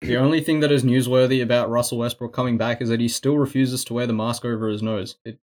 The 0.01 0.17
only 0.17 0.41
thing 0.41 0.61
that 0.61 0.71
is 0.71 0.83
newsworthy 0.83 1.43
about 1.43 1.69
Russell 1.69 1.99
Westbrook 1.99 2.33
coming 2.33 2.57
back 2.57 2.81
is 2.81 2.89
that 2.89 2.99
he 2.99 3.07
still 3.07 3.37
refuses 3.37 3.85
to 3.85 3.93
wear 3.93 4.07
the 4.07 4.13
mask 4.13 4.43
over 4.43 4.69
his 4.69 4.81
nose. 4.81 5.17
It 5.23 5.39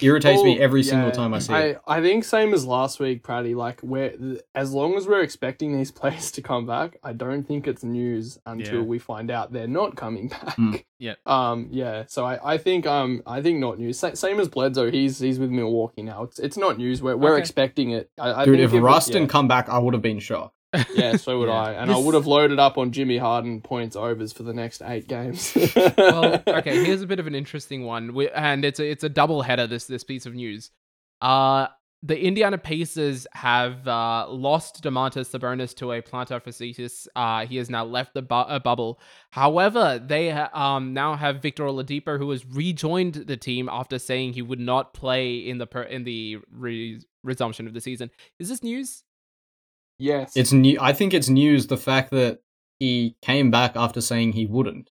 irritates 0.00 0.42
me 0.42 0.54
Well, 0.54 0.62
every 0.62 0.82
single 0.82 1.10
time 1.10 1.34
I 1.34 1.38
see 1.38 1.52
it. 1.52 1.80
I, 1.86 1.98
I 1.98 2.00
think 2.02 2.24
same 2.24 2.52
as 2.52 2.66
last 2.66 3.00
week, 3.00 3.22
Pratty. 3.22 3.54
Like, 3.54 3.80
we're 3.82 4.38
as 4.54 4.72
long 4.72 4.94
as 4.96 5.06
we're 5.06 5.22
expecting 5.22 5.76
these 5.76 5.90
players 6.00 6.30
to 6.32 6.42
come 6.42 6.66
back, 6.66 6.98
I 7.02 7.12
don't 7.12 7.42
think 7.44 7.66
it's 7.66 7.84
news 7.84 8.38
until 8.46 8.80
Yeah. 8.80 8.82
we 8.82 8.98
find 8.98 9.30
out 9.30 9.52
they're 9.52 9.66
not 9.68 9.96
coming 9.96 10.28
back. 10.28 10.56
Mm. 10.56 10.84
Yep. 10.98 11.18
Um. 11.26 11.68
Yeah. 11.70 12.04
So 12.06 12.24
I, 12.24 12.54
I 12.54 12.58
think 12.58 12.86
um 12.86 13.22
I 13.26 13.42
think 13.42 13.58
not 13.58 13.78
news. 13.78 13.98
Sa- 13.98 14.14
same 14.14 14.40
as 14.40 14.48
Bledsoe. 14.48 14.90
He's 14.90 15.18
he's 15.18 15.38
with 15.38 15.50
Milwaukee 15.50 16.02
now. 16.02 16.22
It's 16.24 16.38
it's 16.38 16.56
not 16.56 16.78
news. 16.78 17.02
We're 17.02 17.16
we're 17.16 17.32
Okay. 17.34 17.40
expecting 17.40 17.90
it. 17.90 18.10
I, 18.18 18.42
I 18.42 18.44
Dude, 18.44 18.58
think 18.58 18.72
if 18.74 18.82
Russ 18.82 19.08
it- 19.08 19.12
didn't 19.12 19.28
come 19.28 19.48
back, 19.48 19.68
I 19.68 19.78
would 19.78 19.94
have 19.94 20.02
been 20.02 20.18
shocked. 20.20 20.54
yeah, 20.94 21.16
so 21.16 21.38
would 21.40 21.48
Yeah. 21.48 21.54
I, 21.54 21.72
and 21.72 21.90
I 21.90 21.96
would 21.98 22.14
have 22.14 22.26
loaded 22.26 22.58
up 22.58 22.78
on 22.78 22.92
Jimmy 22.92 23.18
Harden 23.18 23.60
points 23.60 23.96
overs 23.96 24.32
for 24.32 24.42
the 24.42 24.54
next 24.54 24.82
eight 24.82 25.06
games. 25.08 25.56
well, 25.96 26.42
okay. 26.46 26.84
Here's 26.84 27.02
a 27.02 27.06
bit 27.06 27.20
of 27.20 27.26
an 27.26 27.34
interesting 27.34 27.84
one, 27.84 28.14
we, 28.14 28.28
and 28.30 28.64
it's 28.64 28.80
a, 28.80 28.90
it's 28.90 29.04
a 29.04 29.08
double 29.08 29.42
header. 29.42 29.66
This 29.66 29.86
this 29.86 30.04
piece 30.04 30.26
of 30.26 30.34
news. 30.34 30.70
Uh, 31.20 31.68
the 32.02 32.22
Indiana 32.22 32.58
Pacers 32.58 33.26
have 33.32 33.88
uh, 33.88 34.26
lost 34.28 34.82
Domantas 34.82 35.30
Sabonis 35.30 35.74
to 35.76 35.92
a 35.92 36.02
plantar 36.02 36.38
fasciitis. 36.42 37.06
Uh, 37.16 37.46
he 37.46 37.56
has 37.56 37.70
now 37.70 37.82
left 37.84 38.12
the 38.12 38.20
bu- 38.20 38.34
uh, 38.34 38.58
bubble. 38.58 39.00
However, 39.30 39.98
they 40.06 40.28
ha- 40.28 40.50
um 40.52 40.92
now 40.92 41.16
have 41.16 41.40
Victor 41.40 41.62
Oladipo, 41.64 42.18
who 42.18 42.30
has 42.30 42.44
rejoined 42.44 43.14
the 43.14 43.38
team 43.38 43.70
after 43.72 43.98
saying 43.98 44.34
he 44.34 44.42
would 44.42 44.60
not 44.60 44.92
play 44.92 45.36
in 45.36 45.56
the 45.56 45.66
per- 45.66 45.82
in 45.84 46.04
the 46.04 46.38
re- 46.50 47.00
resumption 47.22 47.66
of 47.66 47.72
the 47.72 47.80
season. 47.80 48.10
Is 48.38 48.50
this 48.50 48.62
news? 48.62 49.03
Yes, 49.98 50.36
It's 50.36 50.52
new. 50.52 50.78
I 50.80 50.92
think 50.92 51.14
it's 51.14 51.28
news 51.28 51.66
the 51.66 51.76
fact 51.76 52.10
that 52.10 52.40
he 52.80 53.16
came 53.22 53.50
back 53.50 53.72
after 53.76 54.00
saying 54.00 54.32
he 54.32 54.46
wouldn't. 54.46 54.90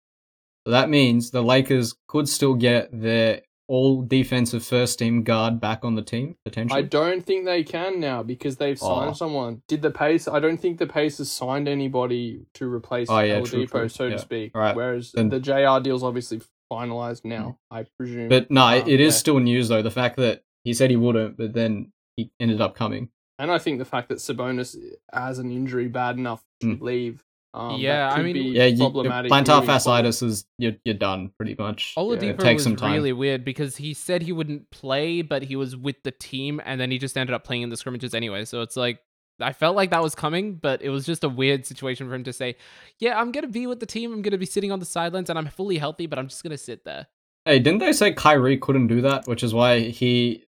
So 0.65 0.71
that 0.71 0.89
means 0.89 1.31
the 1.31 1.41
Lakers 1.41 1.95
could 2.07 2.27
still 2.29 2.53
get 2.53 2.89
their 2.91 3.41
all 3.67 4.01
defensive 4.01 4.65
first 4.65 4.97
team 4.99 5.21
guard 5.23 5.62
back 5.62 5.85
on 5.85 5.93
the 5.95 6.01
team 6.01 6.35
potentially. 6.43 6.79
I 6.79 6.81
don't 6.81 7.23
think 7.23 7.45
they 7.45 7.63
can 7.63 7.99
now 7.99 8.23
because 8.23 8.57
they've 8.57 8.77
signed 8.79 9.12
Oh. 9.12 9.13
someone. 9.13 9.62
Did 9.67 9.81
the 9.83 9.91
pace? 9.91 10.27
I 10.27 10.39
don't 10.39 10.57
think 10.59 10.79
the 10.79 10.88
Pacers 10.88 11.29
signed 11.31 11.67
anybody 11.67 12.45
to 12.55 12.67
replace 12.71 13.07
Oh, 13.12 13.19
yeah, 13.19 13.41
true, 13.41 13.67
true. 13.67 13.88
so 13.88 14.05
Yeah. 14.05 14.13
to 14.13 14.19
speak. 14.19 14.55
Alright, 14.55 14.75
Whereas 14.75 15.12
then- 15.12 15.29
the 15.29 15.39
JR 15.39 15.79
deal's 15.79 16.03
obviously 16.03 16.41
finalized 16.71 17.25
now. 17.25 17.59
I 17.71 17.85
presume. 17.97 18.27
But 18.27 18.49
no, 18.49 18.63
Um, 18.65 18.88
it 18.88 18.99
is 18.99 19.13
yeah. 19.13 19.19
still 19.19 19.39
news 19.39 19.69
though. 19.69 19.83
The 19.83 19.91
fact 19.91 20.17
that 20.17 20.41
he 20.63 20.73
said 20.73 20.89
he 20.89 20.95
wouldn't, 20.97 21.38
but 21.38 21.53
then 21.53 21.91
he 22.17 22.31
ended 22.39 22.62
up 22.62 22.73
coming. 22.75 23.09
And 23.39 23.52
I 23.52 23.58
think 23.58 23.80
the 23.80 23.86
fact 23.86 24.10
that 24.10 24.19
Sabonis 24.19 24.75
has 25.12 25.39
an 25.39 25.52
injury 25.52 25.88
bad 25.88 26.17
enough 26.17 26.43
to 26.62 26.75
Hmm. 26.75 26.84
leave. 26.84 27.23
Um, 27.52 27.80
Yeah, 27.80 28.10
that 28.10 28.19
I 28.19 28.21
mean- 28.21 28.34
be 28.34 28.41
Yeah, 28.41 28.65
you, 28.67 28.78
problematic. 28.78 29.32
plantar 29.32 29.62
moving 29.62 29.69
fasciitis 29.75 30.21
is 30.21 30.45
you're, 30.60 30.75
you're 30.86 30.93
done 30.93 31.32
pretty 31.36 31.56
much. 31.58 31.95
Oladipo 31.97 32.21
it 32.30 32.39
takes 32.39 32.60
was 32.60 32.63
some 32.65 32.75
time. 32.75 32.93
really 32.93 33.12
weird 33.13 33.43
because 33.43 33.75
he 33.78 33.95
said 33.95 34.21
he 34.21 34.32
wouldn't 34.32 34.69
play, 34.69 35.23
but 35.23 35.41
he 35.41 35.56
was 35.56 35.75
with 35.75 35.95
the 36.04 36.12
team, 36.12 36.62
and 36.63 36.80
then 36.80 36.91
he 36.91 36.99
just 36.99 37.17
ended 37.17 37.34
up 37.34 37.43
playing 37.43 37.63
in 37.63 37.69
the 37.69 37.78
scrimmages 37.78 38.13
anyway. 38.13 38.45
So 38.45 38.62
it's 38.62 38.78
like 38.78 38.99
I 39.41 39.54
felt 39.54 39.75
like 39.78 39.89
that 39.91 40.04
was 40.04 40.15
coming, 40.15 40.56
but 40.56 40.82
it 40.82 40.89
was 40.89 41.06
just 41.06 41.23
a 41.23 41.30
weird 41.30 41.65
situation 41.65 42.10
for 42.10 42.13
him 42.13 42.25
to 42.25 42.34
say, 42.34 42.58
"Yeah, 42.99 43.17
I'm 43.19 43.32
gonna 43.32 43.47
be 43.47 43.67
with 43.67 43.80
the 43.80 43.86
team. 43.86 44.12
I'm 44.12 44.21
gonna 44.21 44.38
be 44.38 44.45
sitting 44.45 44.69
on 44.71 44.80
the 44.80 44.86
sidelines, 44.86 45.30
and 45.30 45.39
I'm 45.39 45.47
fully 45.47 45.78
healthy, 45.78 46.08
but 46.08 46.19
I'm 46.19 46.28
just 46.28 46.43
gonna 46.43 46.58
sit 46.58 46.84
there." 46.84 47.08
Hey, 47.45 47.58
didn't 47.60 47.80
they 47.80 47.93
say 47.93 48.12
Kyrie 48.12 48.58
couldn't 48.58 48.88
do 48.88 48.99
that, 49.02 49.28
which 49.30 49.41
is 49.41 49.54
why 49.54 49.80
he 49.80 50.43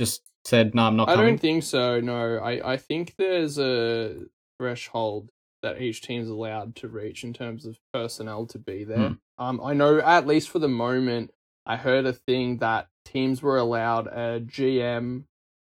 just 0.00 0.22
said, 0.46 0.74
"No, 0.74 0.82
I'm 0.84 0.96
not 0.96 1.08
I 1.08 1.14
coming." 1.14 1.32
don't 1.32 1.38
think 1.40 1.62
so. 1.64 2.00
No, 2.00 2.38
I, 2.38 2.72
I 2.72 2.76
think 2.76 3.14
there's 3.18 3.58
a 3.58 4.14
threshold 4.58 5.30
that 5.62 5.80
each 5.80 6.02
team's 6.02 6.28
allowed 6.28 6.76
to 6.76 6.88
reach 6.88 7.24
in 7.24 7.32
terms 7.32 7.66
of 7.66 7.78
personnel 7.92 8.46
to 8.46 8.58
be 8.58 8.84
there. 8.84 9.08
Hmm. 9.08 9.14
Um, 9.38 9.60
I 9.62 9.74
know 9.74 9.98
at 9.98 10.26
least 10.26 10.48
for 10.50 10.58
the 10.58 10.68
moment, 10.68 11.32
I 11.66 11.76
heard 11.76 12.06
a 12.06 12.12
thing 12.12 12.58
that 12.58 12.88
teams 13.04 13.42
were 13.42 13.56
allowed 13.58 14.06
a 14.06 14.40
GM 14.40 15.24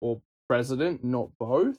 or 0.01 0.21
president, 0.47 1.03
not 1.03 1.29
both. 1.39 1.77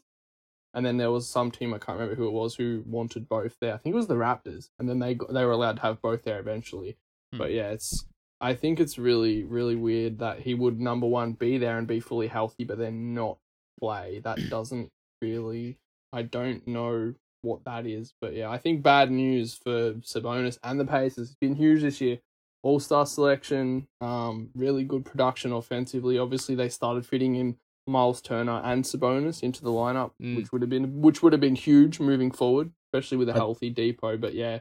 and 0.74 0.85
then 0.87 0.96
there 0.98 1.11
was 1.11 1.29
some 1.29 1.50
team 1.50 1.74
I 1.74 1.79
can't 1.79 1.98
remember 1.98 2.14
who 2.16 2.26
it 2.29 2.33
was 2.33 2.55
who 2.55 2.83
wanted 2.87 3.29
both 3.29 3.57
there. 3.61 3.74
I 3.74 3.76
think 3.79 3.92
it 3.94 3.96
was 3.96 4.07
the 4.07 4.14
Raptors, 4.14 4.70
and 4.79 4.88
then 4.88 4.98
they 5.00 5.14
got, 5.14 5.33
they 5.33 5.44
were 5.44 5.53
allowed 5.53 5.76
to 5.76 5.83
have 5.83 6.00
both 6.03 6.22
there 6.24 6.38
eventually. 6.40 6.96
Hmm. 7.33 7.38
But 7.38 7.50
yeah, 7.53 7.70
it's 7.70 8.07
I 8.40 8.55
think 8.55 8.81
it's 8.81 8.98
really 8.98 9.44
really 9.44 9.76
weird 9.76 10.18
that 10.20 10.40
he 10.40 10.55
would 10.55 10.81
number 10.81 11.07
one 11.07 11.33
be 11.33 11.59
there 11.59 11.79
and 11.79 11.87
be 11.87 12.00
fully 12.00 12.26
healthy, 12.29 12.64
but 12.64 12.79
then 12.79 13.14
not 13.14 13.38
play. 13.81 14.20
That 14.24 14.38
doesn't 14.50 14.88
really. 15.22 15.79
I 16.12 16.22
don't 16.22 16.66
know 16.66 17.14
what 17.42 17.64
that 17.64 17.87
is, 17.87 18.12
but 18.20 18.35
yeah, 18.35 18.50
I 18.50 18.59
think 18.59 18.83
bad 18.83 19.11
news 19.11 19.55
for 19.55 19.94
Sabonis 19.94 20.59
and 20.64 20.79
the 20.81 20.85
Pacers. 20.85 21.29
It's 21.29 21.37
been 21.40 21.55
huge 21.55 21.83
this 21.83 22.00
year. 22.00 22.18
All 22.62 22.81
star 22.81 23.07
selection, 23.07 23.87
um, 24.03 24.50
really 24.55 24.85
good 24.85 25.05
production 25.05 25.53
offensively. 25.53 26.18
Obviously, 26.18 26.55
they 26.55 26.68
started 26.68 27.07
fitting 27.07 27.37
in 27.37 27.57
Miles 27.87 28.20
Turner 28.20 28.61
and 28.64 28.85
Sabonis 28.85 29.42
into 29.42 29.62
the 29.62 29.70
lineup, 29.70 30.11
Mm. 30.20 30.37
which 30.37 30.53
would 30.53 30.61
have 30.62 30.68
been 30.68 31.00
which 31.00 31.22
would 31.22 31.33
have 31.33 31.40
been 31.40 31.55
huge 31.55 32.00
moving 32.00 32.31
forward, 32.31 32.72
especially 32.92 33.16
with 33.18 33.29
a 33.31 33.33
healthy 33.35 33.72
Dipo. 33.72 34.20
But 34.20 34.35
yeah, 34.35 34.59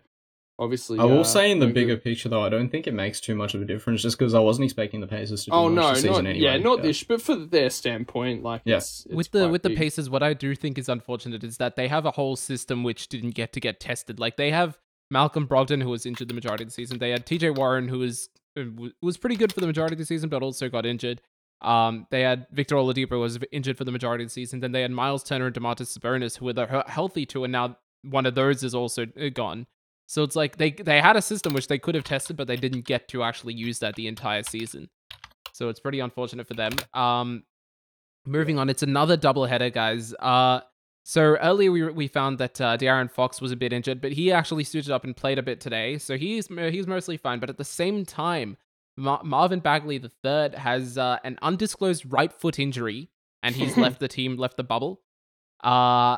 obviously, 0.59 0.99
I 0.99 1.05
will 1.05 1.21
uh, 1.21 1.23
say 1.23 1.49
in 1.49 1.57
the 1.59 1.67
bigger 1.67 1.95
good. 1.95 2.03
picture 2.03 2.29
though, 2.29 2.43
I 2.43 2.49
don't 2.49 2.69
think 2.69 2.85
it 2.85 2.93
makes 2.93 3.19
too 3.19 3.33
much 3.35 3.55
of 3.55 3.61
a 3.61 3.65
difference 3.65 4.01
just 4.03 4.17
because 4.19 4.33
I 4.35 4.39
wasn't 4.39 4.65
expecting 4.65 4.99
the 5.01 5.07
Pacers 5.07 5.45
to 5.45 5.49
do 5.51 5.55
Oh 5.55 5.69
much 5.69 5.75
no, 5.75 5.89
this 5.89 6.01
season 6.01 6.11
not 6.11 6.25
anyway. 6.29 6.39
yeah, 6.45 6.57
not 6.57 6.81
this, 6.83 7.01
but 7.03 7.21
for 7.21 7.35
their 7.35 7.69
standpoint, 7.69 8.43
like 8.43 8.61
Yeah. 8.65 8.77
it's, 8.77 9.05
it's 9.05 9.15
with 9.15 9.31
the 9.31 9.39
quite 9.45 9.51
with 9.51 9.63
the. 9.63 9.75
Pacers, 9.75 10.09
what 10.09 10.21
I 10.21 10.33
do 10.33 10.53
think 10.55 10.77
is 10.77 10.89
unfortunate 10.89 11.43
is 11.43 11.57
that 11.57 11.75
they 11.75 11.87
have 11.87 12.05
a 12.05 12.11
whole 12.11 12.35
system 12.35 12.83
which 12.83 13.07
didn't 13.07 13.31
get 13.31 13.53
to 13.53 13.59
get 13.59 13.79
tested. 13.79 14.19
Like 14.19 14.37
they 14.37 14.51
have 14.51 14.77
Malcolm 15.09 15.47
Brogdon, 15.47 15.81
who 15.81 15.89
was 15.89 16.05
injured 16.05 16.27
the 16.27 16.33
majority 16.35 16.63
of 16.63 16.67
the 16.69 16.73
season. 16.73 16.99
They 16.99 17.09
had 17.09 17.25
T.J. 17.25 17.51
Warren, 17.51 17.87
who 17.87 17.99
was 17.99 18.29
uh, 18.57 18.63
was 19.01 19.17
pretty 19.17 19.35
good 19.37 19.51
for 19.53 19.61
the 19.61 19.67
majority 19.67 19.93
of 19.95 19.99
the 19.99 20.05
season, 20.05 20.29
but 20.29 20.43
also 20.43 20.69
got 20.69 20.85
injured. 20.85 21.21
Um, 21.61 22.07
they 22.09 22.21
had 22.21 22.47
Victor 22.51 22.75
Oladipo 22.75 23.09
who 23.09 23.19
was 23.19 23.37
injured 23.51 23.77
for 23.77 23.83
the 23.83 23.91
majority 23.91 24.23
of 24.23 24.29
the 24.29 24.33
season. 24.33 24.59
Then 24.61 24.71
they 24.71 24.81
had 24.81 24.91
Miles 24.91 25.23
Turner 25.23 25.47
and 25.47 25.55
Demarcus 25.55 25.97
Sabonis, 25.97 26.37
who 26.37 26.45
were 26.45 26.53
the 26.53 26.83
healthy 26.87 27.25
two, 27.25 27.43
and 27.43 27.51
now 27.51 27.77
one 28.03 28.25
of 28.25 28.35
those 28.35 28.63
is 28.63 28.73
also 28.75 29.03
uh, 29.19 29.29
gone. 29.33 29.67
So 30.09 30.23
it's 30.23 30.35
like 30.35 30.57
they 30.57 30.71
they 30.71 30.99
had 30.99 31.17
a 31.17 31.21
system 31.21 31.53
which 31.53 31.67
they 31.67 31.77
could 31.77 31.93
have 31.93 32.03
tested, 32.03 32.35
but 32.35 32.47
they 32.47 32.55
didn't 32.55 32.85
get 32.85 33.07
to 33.09 33.21
actually 33.21 33.53
use 33.53 33.77
that 33.77 33.93
the 33.93 34.07
entire 34.07 34.41
season. 34.41 34.89
So 35.53 35.69
it's 35.69 35.79
pretty 35.79 35.99
unfortunate 35.99 36.47
for 36.47 36.55
them. 36.55 36.71
Um, 36.95 37.43
moving 38.25 38.57
on, 38.57 38.71
it's 38.71 38.81
another 38.81 39.15
doubleheader, 39.15 39.71
guys. 39.71 40.15
Uh, 40.15 40.61
so 41.03 41.37
earlier 41.37 41.71
we 41.71 41.83
we 41.91 42.07
found 42.07 42.39
that 42.39 42.59
uh, 42.59 42.75
De'Aaron 42.75 43.11
Fox 43.11 43.39
was 43.39 43.51
a 43.51 43.55
bit 43.55 43.71
injured, 43.71 44.01
but 44.01 44.11
he 44.11 44.31
actually 44.31 44.63
suited 44.63 44.89
up 44.89 45.03
and 45.03 45.15
played 45.15 45.37
a 45.37 45.43
bit 45.43 45.61
today, 45.61 45.99
so 45.99 46.17
he's 46.17 46.47
he's 46.47 46.87
mostly 46.87 47.15
fine. 47.17 47.39
But 47.39 47.51
at 47.51 47.59
the 47.59 47.63
same 47.63 48.03
time, 48.03 48.57
Mar- 48.97 49.23
Marvin 49.23 49.59
Bagley 49.59 49.99
the 49.99 50.09
third 50.09 50.55
has 50.55 50.97
uh, 50.97 51.19
an 51.23 51.37
undisclosed 51.43 52.11
right 52.11 52.33
foot 52.33 52.57
injury, 52.57 53.11
and 53.43 53.55
he's 53.55 53.77
left 53.85 53.99
the 53.99 54.07
team, 54.07 54.37
left 54.37 54.57
the 54.57 54.63
bubble. 54.63 55.01
Uh, 55.63 56.17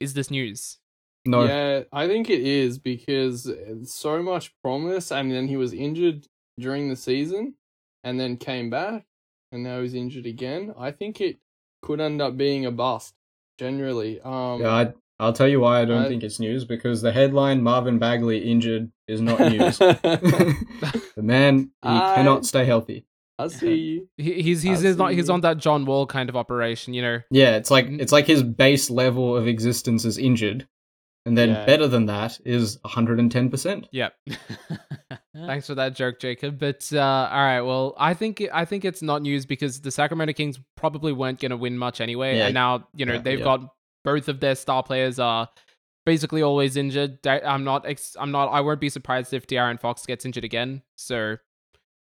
is 0.00 0.14
this 0.14 0.30
news? 0.30 0.78
No, 1.24 1.44
Yeah, 1.44 1.82
I 1.92 2.06
think 2.08 2.28
it 2.30 2.40
is 2.42 2.78
because 2.78 3.50
so 3.84 4.22
much 4.22 4.52
promise, 4.62 5.10
and 5.12 5.30
then 5.30 5.48
he 5.48 5.56
was 5.56 5.72
injured 5.72 6.26
during 6.58 6.88
the 6.88 6.96
season, 6.96 7.54
and 8.04 8.18
then 8.18 8.36
came 8.36 8.70
back, 8.70 9.04
and 9.52 9.62
now 9.62 9.80
he's 9.82 9.94
injured 9.94 10.26
again. 10.26 10.74
I 10.78 10.90
think 10.90 11.20
it 11.20 11.38
could 11.82 12.00
end 12.00 12.20
up 12.22 12.36
being 12.36 12.66
a 12.66 12.70
bust. 12.70 13.14
Generally, 13.58 14.20
um, 14.22 14.60
yeah, 14.62 14.70
I, 14.70 14.92
I'll 15.20 15.32
tell 15.32 15.46
you 15.46 15.60
why 15.60 15.80
I 15.80 15.84
don't 15.84 16.02
I- 16.04 16.08
think 16.08 16.22
it's 16.24 16.40
news 16.40 16.64
because 16.64 17.02
the 17.02 17.12
headline 17.12 17.62
Marvin 17.62 17.98
Bagley 17.98 18.38
injured 18.50 18.90
is 19.06 19.20
not 19.20 19.38
news. 19.40 19.78
the 19.78 21.22
man 21.22 21.70
he 21.82 21.88
I- 21.88 22.14
cannot 22.16 22.44
stay 22.46 22.64
healthy. 22.64 23.04
I 23.38 23.48
see 23.48 23.74
you. 23.74 24.08
He, 24.18 24.42
he's 24.42 24.62
he's 24.62 24.82
he's, 24.82 24.96
not, 24.96 25.10
see. 25.10 25.16
he's 25.16 25.30
on 25.30 25.40
that 25.40 25.56
John 25.58 25.84
Wall 25.84 26.06
kind 26.06 26.28
of 26.28 26.36
operation, 26.36 26.94
you 26.94 27.02
know. 27.02 27.20
Yeah, 27.30 27.56
it's 27.56 27.70
like 27.70 27.86
Mm. 27.88 28.00
it's 28.00 28.12
like 28.12 28.26
his 28.26 28.42
base 28.42 28.90
level 28.90 29.36
of 29.36 29.46
existence 29.48 30.04
is 30.04 30.16
injured, 30.18 30.68
and 31.26 31.36
then 31.38 31.50
Yeah. 31.50 31.64
better 31.66 31.86
than 31.88 32.06
that 32.06 32.40
is 32.44 32.78
110. 32.82 33.50
percent 33.50 33.88
Yep. 33.92 34.14
Thanks 35.34 35.66
for 35.66 35.74
that 35.76 35.94
joke, 35.94 36.18
Jacob. 36.20 36.58
But 36.58 36.88
uh, 36.92 37.00
all 37.00 37.42
right, 37.42 37.60
well, 37.62 37.94
I 37.98 38.14
think 38.14 38.42
I 38.52 38.64
think 38.64 38.84
it's 38.84 39.02
not 39.02 39.22
news 39.22 39.46
because 39.46 39.80
the 39.80 39.90
Sacramento 39.90 40.32
Kings 40.34 40.58
probably 40.76 41.12
weren't 41.12 41.40
going 41.40 41.50
to 41.50 41.56
win 41.56 41.78
much 41.78 42.00
anyway, 42.00 42.36
Yeah. 42.38 42.46
and 42.46 42.54
now 42.54 42.88
you 42.94 43.06
know 43.06 43.14
Yeah, 43.14 43.20
they've 43.22 43.42
got 43.42 43.60
both 44.04 44.28
of 44.28 44.40
their 44.40 44.54
star 44.54 44.82
players 44.82 45.18
are 45.18 45.48
basically 46.04 46.42
always 46.42 46.76
injured. 46.76 47.24
I'm 47.26 47.64
not 47.64 47.86
ex- 47.86 48.16
I'm 48.18 48.30
not 48.32 48.48
I 48.48 48.60
won't 48.60 48.80
be 48.80 48.88
surprised 48.88 49.32
if 49.32 49.46
De'Aaron 49.46 49.80
Fox 49.80 50.04
gets 50.06 50.24
injured 50.24 50.44
again. 50.44 50.82
So 50.96 51.36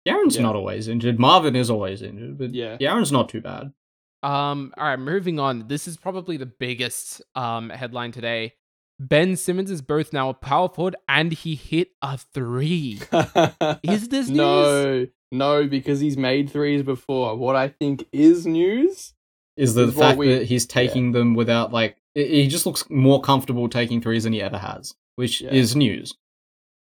Darren's 0.08 0.36
Yeah. 0.36 0.42
not 0.42 0.56
always 0.56 0.88
injured. 0.88 1.18
Marvin 1.18 1.54
is 1.54 1.70
always 1.70 2.02
injured, 2.02 2.38
but 2.38 2.54
Yeah. 2.54 2.78
Darren's 2.78 3.12
not 3.12 3.28
too 3.28 3.40
bad. 3.42 3.72
Um, 4.22 4.74
all 4.76 4.84
right, 4.84 4.98
moving 4.98 5.38
on. 5.38 5.68
This 5.68 5.86
is 5.88 5.96
probably 5.96 6.36
the 6.36 6.46
biggest 6.46 7.22
um 7.34 7.70
headline 7.70 8.12
today. 8.12 8.54
Ben 9.02 9.34
Simmons 9.34 9.70
is 9.70 9.80
both 9.80 10.12
now 10.12 10.28
a 10.28 10.34
power 10.34 10.68
forward 10.68 10.94
and 11.08 11.32
he 11.32 11.54
hit 11.54 11.88
a 12.02 12.18
three. 12.18 13.00
Is 13.82 14.08
this 14.10 14.28
news? 14.28 14.36
no, 14.36 15.06
no, 15.32 15.66
because 15.66 16.00
he's 16.00 16.18
made 16.18 16.50
threes 16.50 16.82
before. 16.82 17.34
What 17.36 17.56
I 17.56 17.68
think 17.68 18.06
is 18.12 18.46
news. 18.46 19.14
Is 19.56 19.72
the 19.74 19.88
Is 19.88 19.94
fact 19.94 20.18
we- 20.18 20.34
that 20.34 20.44
he's 20.46 20.66
taking 20.66 21.12
them 21.12 21.34
without 21.34 21.72
like 21.72 21.96
he 22.14 22.46
just 22.48 22.66
looks 22.66 22.84
more 22.90 23.22
comfortable 23.22 23.68
taking 23.70 24.02
threes 24.02 24.24
than 24.24 24.32
he 24.34 24.42
ever 24.42 24.58
has, 24.58 24.94
which 25.16 25.40
Yeah. 25.40 25.50
is 25.50 25.74
news. 25.74 26.14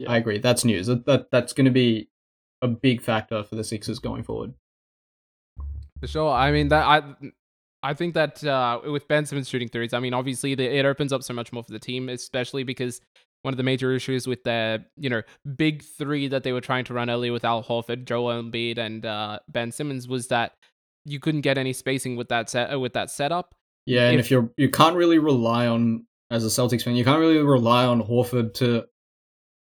Yeah. 0.00 0.10
I 0.10 0.16
agree. 0.16 0.38
That's 0.38 0.64
news. 0.64 0.86
That, 0.88 1.06
that 1.06 1.30
that's 1.30 1.52
going 1.52 1.66
to 1.66 1.70
be 1.70 2.08
a 2.60 2.66
big 2.68 3.02
factor 3.02 3.44
for 3.44 3.54
the 3.54 3.62
Sixers 3.64 3.98
going 4.00 4.22
forward. 4.24 4.54
For 6.00 6.06
sure. 6.08 6.32
I 6.32 6.50
mean 6.50 6.68
that 6.68 6.84
I 6.86 7.02
I 7.82 7.94
think 7.94 8.14
that 8.14 8.44
uh, 8.44 8.80
with 8.84 9.08
Ben 9.08 9.24
Simmons 9.26 9.48
shooting 9.48 9.68
threes, 9.68 9.92
I 9.92 10.00
mean 10.00 10.14
obviously 10.14 10.54
the, 10.54 10.64
it 10.64 10.84
opens 10.84 11.12
up 11.12 11.22
so 11.22 11.32
much 11.34 11.52
more 11.52 11.62
for 11.62 11.72
the 11.72 11.78
team, 11.78 12.08
especially 12.08 12.62
because 12.62 13.00
one 13.42 13.54
of 13.54 13.56
the 13.56 13.62
major 13.62 13.92
issues 13.94 14.26
with 14.26 14.44
the 14.44 14.84
you 14.96 15.08
know 15.08 15.22
big 15.56 15.82
three 15.82 16.28
that 16.28 16.42
they 16.42 16.52
were 16.52 16.60
trying 16.60 16.84
to 16.84 16.94
run 16.94 17.08
earlier 17.08 17.32
with 17.32 17.44
Al 17.44 17.62
Horford, 17.64 18.04
Joel 18.04 18.42
Embiid, 18.42 18.78
and 18.78 19.06
uh, 19.06 19.38
Ben 19.48 19.72
Simmons 19.72 20.06
was 20.06 20.28
that 20.28 20.52
you 21.06 21.18
couldn't 21.18 21.40
get 21.40 21.56
any 21.56 21.72
spacing 21.72 22.16
with 22.16 22.28
that 22.28 22.50
set 22.50 22.78
with 22.78 22.92
that 22.92 23.10
setup. 23.10 23.54
Yeah, 23.86 24.08
and 24.10 24.20
If- 24.20 24.26
if, 24.26 24.30
you're 24.30 24.50
you 24.58 24.68
can't 24.68 24.96
really 24.96 25.18
rely 25.18 25.66
on 25.66 26.06
as 26.30 26.44
a 26.44 26.48
Celtics 26.48 26.82
fan, 26.82 26.96
you 26.96 27.04
can't 27.04 27.18
really 27.18 27.38
rely 27.38 27.86
on 27.86 28.02
Horford 28.02 28.52
to 28.54 28.86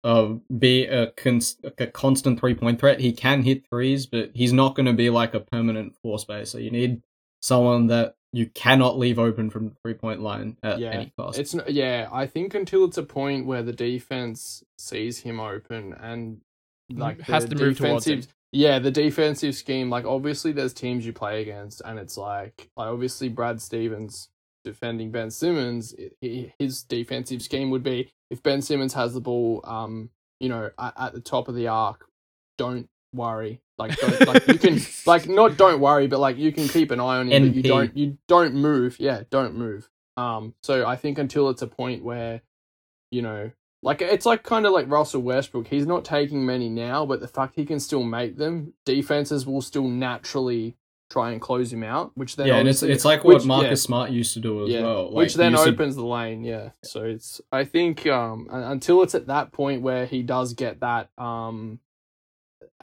uh 0.04 0.34
be 0.60 0.86
a, 0.86 1.12
cons- 1.12 1.56
a 1.78 1.88
constant 1.88 2.38
three 2.40 2.54
point 2.54 2.80
threat. 2.82 3.00
He 3.00 3.14
can 3.14 3.44
hit 3.44 3.64
threes, 3.70 4.06
but 4.06 4.32
he's 4.34 4.52
not 4.52 4.76
going 4.76 4.88
to 4.88 4.94
be 4.94 5.10
like 5.10 5.34
a 5.34 5.40
permanent 5.40 5.96
floor 6.02 6.20
spacer. 6.20 6.60
You 6.60 6.70
need 6.72 7.02
someone 7.44 7.88
that 7.88 8.16
you 8.32 8.48
cannot 8.48 8.98
leave 8.98 9.20
open 9.20 9.50
from 9.50 9.66
the 9.70 9.76
three 9.84 9.94
point 9.94 10.22
line 10.22 10.58
at 10.64 10.80
Yeah, 10.80 10.90
any 10.92 11.14
cost. 11.20 11.38
It's 11.38 11.54
n- 11.54 11.64
yeah. 11.68 12.08
I 12.12 12.26
think 12.26 12.56
until 12.56 12.86
it's 12.86 12.98
a 12.98 13.04
point 13.04 13.46
where 13.46 13.62
the 13.62 13.74
defense 13.74 14.64
sees 14.78 15.20
him 15.20 15.40
open 15.40 15.94
and 15.94 16.40
like 16.90 17.22
Has 17.22 17.46
to 17.46 17.56
move 17.56 17.78
towards 17.78 18.08
him. 18.08 18.16
defensive- 18.22 18.34
Yeah, 18.54 18.80
the 18.80 18.92
defensive 18.92 19.56
scheme. 19.56 19.90
Like 19.90 20.06
obviously, 20.06 20.52
there's 20.54 20.74
teams 20.74 21.06
you 21.06 21.12
play 21.14 21.42
against, 21.42 21.82
and 21.86 22.00
it's 22.00 22.18
like, 22.18 22.70
like 22.78 22.88
obviously 22.88 23.28
Brad 23.30 23.62
Stevens 23.62 24.30
defending 24.64 25.12
Ben 25.12 25.30
Simmons. 25.30 25.94
i- 26.00 26.12
i- 26.26 26.54
His 26.58 26.82
defensive 26.84 27.42
scheme 27.42 27.70
would 27.72 27.84
be 27.84 28.10
if 28.32 28.42
Ben 28.42 28.62
Simmons 28.62 28.94
has 28.94 29.14
the 29.14 29.22
ball, 29.22 29.62
um, 29.66 30.10
you 30.40 30.50
know, 30.50 30.70
at, 30.80 30.94
at 30.98 31.14
the 31.14 31.22
top 31.22 31.48
of 31.50 31.56
the 31.56 31.68
arc, 31.68 32.08
don't 32.58 32.90
worry. 33.14 33.62
Like, 33.78 33.98
don't, 33.98 34.28
like 34.28 34.48
you 34.48 34.60
can 34.60 34.80
like 35.06 35.28
not 35.28 35.58
don't 35.58 35.80
worry, 35.80 36.08
but 36.08 36.20
like 36.20 36.38
you 36.38 36.52
can 36.52 36.68
keep 36.68 36.92
an 36.92 37.00
eye 37.00 37.18
on 37.18 37.32
him. 37.32 37.48
But 37.48 37.56
you 37.56 37.64
don't 37.64 37.98
you 37.98 38.18
don't 38.28 38.54
move. 38.56 38.98
Yeah, 39.00 39.24
don't 39.30 39.56
move. 39.56 39.90
Um, 40.16 40.54
so 40.62 40.86
I 40.86 40.96
think 40.96 41.18
until 41.18 41.50
it's 41.50 41.62
a 41.64 41.68
point 41.68 42.04
where, 42.04 42.42
you 43.10 43.22
know, 43.22 43.52
like 43.82 44.02
it's 44.02 44.26
like 44.26 44.44
kind 44.44 44.66
of 44.66 44.74
like 44.74 44.90
Russell 44.90 45.22
Westbrook. 45.22 45.68
He's 45.68 45.86
not 45.86 46.06
taking 46.06 46.46
many 46.46 46.70
now, 46.70 47.06
but 47.06 47.20
the 47.20 47.28
fact 47.28 47.56
he 47.56 47.66
can 47.66 47.80
still 47.80 48.04
make 48.04 48.38
them, 48.38 48.74
defenses 48.86 49.46
will 49.46 49.62
still 49.62 49.88
naturally 49.88 50.78
try 51.10 51.32
and 51.32 51.42
close 51.42 51.72
him 51.72 51.84
out. 51.84 52.12
Which 52.16 52.36
then 52.36 52.48
yeah, 52.48 52.56
and 52.58 52.68
it's 52.68 52.84
it's 52.84 53.06
like 53.06 53.24
what 53.24 53.36
which- 53.36 53.46
Marcus 53.46 53.70
yeah, 53.70 53.88
Smart 53.88 54.12
used 54.12 54.34
to 54.34 54.40
do 54.40 54.64
as 54.64 54.70
yeah, 54.70 54.82
well. 54.82 55.06
Like, 55.06 55.16
which 55.16 55.36
then 55.36 55.52
used 55.52 55.64
to- 55.64 55.70
opens 55.72 55.96
the 55.96 56.06
lane. 56.06 56.44
Yeah, 56.44 56.70
so 56.84 57.04
it's 57.04 57.42
I 57.52 57.66
think 57.66 58.08
um 58.08 58.48
until 58.52 59.04
it's 59.04 59.16
at 59.16 59.28
that 59.28 59.52
point 59.52 59.82
where 59.82 60.06
he 60.06 60.24
does 60.24 60.54
get 60.54 60.80
that 60.80 61.10
um 61.18 61.80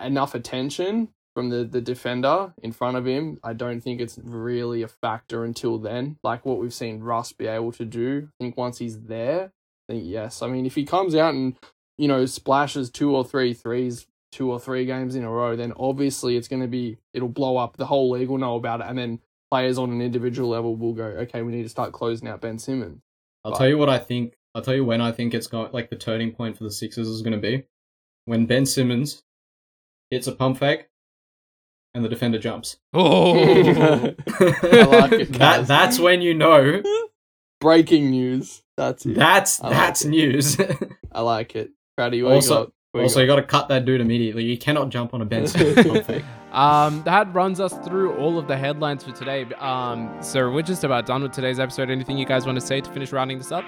enough 0.01 0.35
attention 0.35 1.09
from 1.35 1.49
the 1.49 1.65
the 1.65 1.81
defender 1.81 2.53
in 2.63 2.73
front 2.73 2.97
of 2.97 3.07
him, 3.07 3.39
I 3.43 3.53
don't 3.53 3.81
think 3.81 4.01
it's 4.01 4.19
really 4.23 4.83
a 4.83 4.89
factor 4.89 5.45
until 5.45 5.79
then. 5.79 6.19
Like 6.23 6.45
what 6.45 6.59
we've 6.59 6.75
seen 6.75 7.01
Russ 7.01 7.33
be 7.33 7.47
able 7.47 7.73
to 7.73 7.85
do. 7.85 8.29
I 8.29 8.45
think 8.45 8.57
once 8.57 8.79
he's 8.79 9.01
there, 9.01 9.53
I 9.89 9.93
think 9.93 10.05
yes. 10.07 10.43
I 10.43 10.49
mean, 10.49 10.67
if 10.67 10.75
he 10.75 10.85
comes 10.85 11.15
out 11.15 11.35
and 11.35 11.57
you 11.99 12.09
know 12.09 12.27
splashes 12.27 12.91
two 12.91 13.15
or 13.15 13.25
three 13.25 13.55
threes, 13.55 14.07
two 14.33 14.51
or 14.51 14.59
three 14.59 14.87
games 14.87 15.15
in 15.15 15.25
a 15.25 15.31
row, 15.31 15.57
then 15.57 15.73
obviously 15.77 16.37
it's 16.37 16.49
going 16.49 16.63
to 16.63 16.69
be 16.69 16.99
it'll 17.15 17.29
blow 17.29 17.57
up. 17.57 17.77
The 17.77 17.87
whole 17.87 18.11
league 18.11 18.29
will 18.29 18.39
know 18.39 18.57
about 18.57 18.81
it, 18.81 18.87
and 18.89 18.99
then 18.99 19.21
players 19.51 19.79
on 19.79 19.91
an 19.91 20.01
individual 20.01 20.49
level 20.49 20.77
will 20.77 20.93
go, 20.93 21.05
okay, 21.05 21.43
we 21.43 21.53
need 21.53 21.65
to 21.65 21.69
start 21.69 21.93
closing 21.93 22.29
out 22.29 22.41
Ben 22.41 22.59
Simmons. 22.59 23.01
I'll 23.45 23.53
tell 23.53 23.69
you 23.69 23.79
what 23.79 23.89
I 23.89 23.99
think. 23.99 24.35
I'll 24.55 24.63
tell 24.63 24.75
you 24.75 24.85
when 24.85 25.01
I 25.01 25.13
think 25.13 25.33
it's 25.33 25.47
going. 25.47 25.73
Like 25.73 25.91
the 25.91 25.97
turning 25.97 26.33
point 26.33 26.59
for 26.59 26.65
the 26.65 26.71
Sixers 26.71 27.09
is 27.09 27.23
going 27.23 27.33
to 27.33 27.39
be 27.39 27.65
when 28.27 28.47
Ben 28.47 28.67
Simmons 28.67 29.23
hits 30.11 30.27
a 30.27 30.33
pump 30.33 30.59
fake 30.59 30.89
and 31.95 32.05
the 32.05 32.09
defender 32.09 32.39
jumps. 32.39 32.79
Oh, 32.93 33.33
like 34.41 35.13
it, 35.13 35.33
that, 35.35 35.65
that's 35.67 35.99
when 35.99 36.23
you 36.23 36.35
know 36.35 36.83
breaking 37.61 38.11
news. 38.11 38.63
That's 38.77 39.05
it. 39.07 39.15
That's 39.15 39.61
I 39.63 39.69
like 39.69 39.77
that's 39.77 40.05
it. 40.05 40.09
news. 40.09 40.57
I 41.13 41.21
like 41.21 41.55
it. 41.57 41.71
Crowdy, 41.99 42.23
what 42.25 42.33
Also- 42.35 42.55
you 42.61 42.65
got? 42.67 42.73
What 42.93 43.01
you 43.01 43.05
also, 43.05 43.21
you 43.21 43.27
got 43.29 43.37
to 43.37 43.45
cut 43.45 43.69
that 43.69 43.85
dude 43.85 44.01
immediately. 44.01 44.43
You 44.43 44.59
cannot 44.59 44.89
jump 44.89 45.15
on 45.15 45.21
a 45.23 45.25
bench. 45.25 45.55
Um, 46.51 47.05
that 47.05 47.33
runs 47.33 47.61
us 47.61 47.73
through 47.87 48.15
all 48.17 48.37
of 48.37 48.49
the 48.49 48.57
headlines 48.57 49.05
for 49.05 49.13
today. 49.13 49.45
Um, 49.61 50.13
so 50.21 50.51
we're 50.51 50.63
just 50.63 50.83
about 50.83 51.07
done 51.07 51.23
with 51.23 51.31
today's 51.31 51.61
episode. 51.61 51.89
Anything 51.89 52.19
you 52.19 52.27
guys 52.27 52.47
want 52.47 52.59
to 52.59 52.67
say 52.67 52.81
to 52.81 52.91
finish 52.93 53.13
rounding 53.13 53.39
this 53.39 53.53
up? 53.53 53.65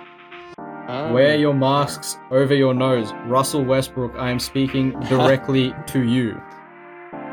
Um, 0.92 1.14
Wear 1.14 1.36
your 1.36 1.54
masks 1.54 2.18
over 2.30 2.54
your 2.54 2.74
nose. 2.74 3.14
Russell 3.24 3.64
Westbrook, 3.64 4.14
I 4.16 4.30
am 4.30 4.38
speaking 4.38 4.90
directly 5.08 5.74
to 5.86 6.02
you. 6.02 6.38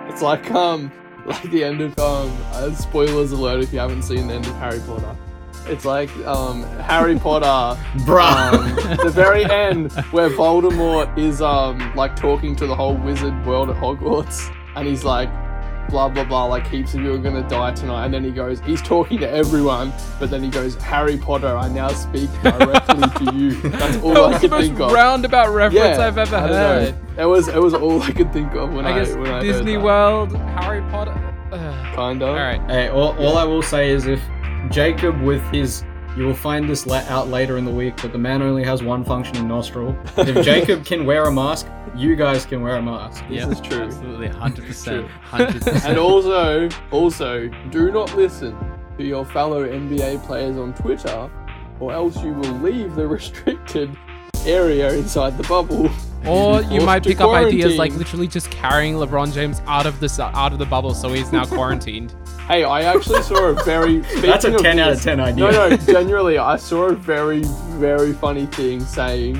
It's 0.08 0.22
like 0.22 0.50
um, 0.52 0.90
like 1.26 1.44
the 1.52 1.66
end 1.66 1.82
of 1.82 2.00
um. 2.00 2.32
Uh, 2.54 2.74
spoilers 2.74 3.34
alert 3.34 3.62
if 3.62 3.74
you 3.74 3.80
haven't 3.80 4.04
seen 4.04 4.28
the 4.28 4.36
end 4.36 4.48
of 4.48 4.56
Harry 4.56 4.80
Potter. 4.88 5.14
It's 5.66 5.84
like 5.84 6.10
um 6.26 6.64
Harry 6.80 7.20
Potter. 7.20 7.78
Bruh. 8.06 8.54
Um, 8.54 8.98
the 9.04 9.12
very 9.12 9.44
end 9.44 9.92
where 10.12 10.30
Voldemort 10.30 11.18
is 11.18 11.42
um 11.42 11.94
like 11.96 12.16
talking 12.16 12.56
to 12.56 12.66
the 12.66 12.76
whole 12.76 12.96
wizard 12.96 13.46
world 13.46 13.70
at 13.70 13.76
Hogwarts, 13.76 14.56
and 14.78 14.88
he's 14.88 15.04
like, 15.04 15.28
blah 15.90 16.08
blah 16.10 16.24
blah, 16.24 16.46
like 16.46 16.68
heaps 16.68 16.94
of 16.94 17.02
you 17.02 17.14
are 17.14 17.18
gonna 17.18 17.48
die 17.50 17.74
tonight, 17.74 18.06
and 18.06 18.14
then 18.14 18.24
he 18.24 18.32
goes, 18.32 18.60
he's 18.62 18.82
talking 18.82 19.18
to 19.20 19.30
everyone, 19.30 19.92
but 20.20 20.30
then 20.30 20.44
he 20.44 20.50
goes, 20.50 20.76
Harry 20.76 21.18
Potter, 21.18 21.58
I 21.58 21.68
now 21.70 21.90
speak 21.90 22.30
directly 22.44 23.26
to 23.28 23.36
you. 23.36 23.52
That's 23.62 23.98
all 23.98 24.14
that 24.14 24.18
I 24.18 24.28
was 24.28 24.34
the 24.36 24.40
could 24.42 24.52
most 24.52 24.66
think 24.68 24.80
of. 24.80 24.92
roundabout 24.92 25.50
reference 25.54 25.98
Yeah, 25.98 26.08
I've 26.08 26.18
ever 26.18 26.40
heard. 26.40 26.96
know. 27.18 27.24
It 27.24 27.26
was 27.26 27.48
it 27.50 27.62
was 27.62 27.74
all 27.74 28.02
I 28.02 28.12
could 28.12 28.32
think 28.32 28.54
of 28.54 28.74
when 28.74 28.86
I, 28.86 28.92
I 28.94 29.00
guess 29.00 29.14
when 29.16 29.26
I 29.28 29.30
heard 29.34 29.42
Disney 29.44 29.74
that. 29.76 29.84
World, 29.84 30.36
Harry 30.38 30.82
Potter. 30.90 31.36
Ugh. 31.52 31.96
Kind 31.96 32.22
of. 32.22 32.30
All 32.30 32.36
right. 32.36 32.62
Hey, 32.70 32.90
all, 32.90 33.18
all 33.18 33.38
I 33.38 33.44
will 33.44 33.62
say 33.64 33.90
is 33.90 34.06
if 34.06 34.22
Jacob 34.70 35.20
with 35.22 35.42
his 35.52 35.84
you 36.18 36.26
will 36.26 36.34
find 36.34 36.68
this 36.70 36.86
la- 36.86 37.04
out 37.08 37.28
later 37.30 37.58
in 37.58 37.66
the 37.66 37.72
week, 37.72 37.96
but 38.02 38.12
the 38.12 38.18
man 38.18 38.42
only 38.42 38.64
has 38.64 38.84
one 38.84 39.04
functioning 39.04 39.48
nostril. 39.48 39.96
If 40.18 40.44
Jacob 40.44 40.86
can 40.86 41.06
wear 41.06 41.26
a 41.26 41.32
mask, 41.32 41.68
you 41.96 42.16
guys 42.16 42.46
can 42.46 42.62
wear 42.62 42.76
a 42.78 42.82
mask. 42.82 43.24
This 43.30 43.38
Yeah, 43.38 43.50
is 43.50 43.62
true. 43.62 43.84
Absolutely, 43.84 44.28
hundred 44.28 44.66
percent, 44.68 45.08
hundred 45.10 45.50
And 45.56 45.62
percent. 45.62 45.86
And 45.86 45.98
also, 46.00 46.70
also, 46.92 47.48
do 47.70 47.92
not 47.92 48.16
listen 48.16 48.58
to 48.98 49.04
your 49.04 49.24
fellow 49.26 49.68
NBA 49.68 50.26
players 50.26 50.58
on 50.58 50.74
Twitter, 50.74 51.30
or 51.80 51.94
else 51.94 52.22
you 52.24 52.34
will 52.34 52.54
leave 52.60 52.96
the 52.96 53.08
restricted 53.18 53.90
area 54.46 54.92
inside 54.94 55.38
the 55.38 55.44
bubble. 55.48 55.90
Or 56.26 56.62
you 56.72 56.82
might 56.82 57.04
to 57.04 57.10
pick 57.10 57.22
up 57.22 57.30
ideas 57.30 57.78
like 57.78 57.94
literally 57.94 58.28
just 58.28 58.52
carrying 58.52 58.96
LeBron 58.96 59.34
James 59.34 59.62
out 59.68 59.86
of 59.86 60.00
the 60.00 60.32
out 60.36 60.52
of 60.54 60.60
the 60.60 60.66
bubble, 60.66 60.94
so 60.94 61.14
he's 61.14 61.32
now 61.32 61.46
quarantined. 61.56 62.14
Hey, 62.50 62.64
I 62.64 62.82
actually 62.82 63.22
saw 63.22 63.50
a 63.50 63.64
very. 63.64 64.00
That's 64.22 64.44
a 64.44 64.48
speaking 64.48 64.64
10 64.64 64.80
out 64.80 64.94
of 64.94 65.02
10 65.04 65.20
idea. 65.20 65.52
No, 65.52 65.70
no, 65.70 65.78
genuinely, 65.78 66.40
I 66.40 66.56
saw 66.56 66.86
a 66.88 66.96
very, 66.96 67.44
very 67.78 68.12
funny 68.12 68.48
thing 68.48 68.80
saying, 68.80 69.40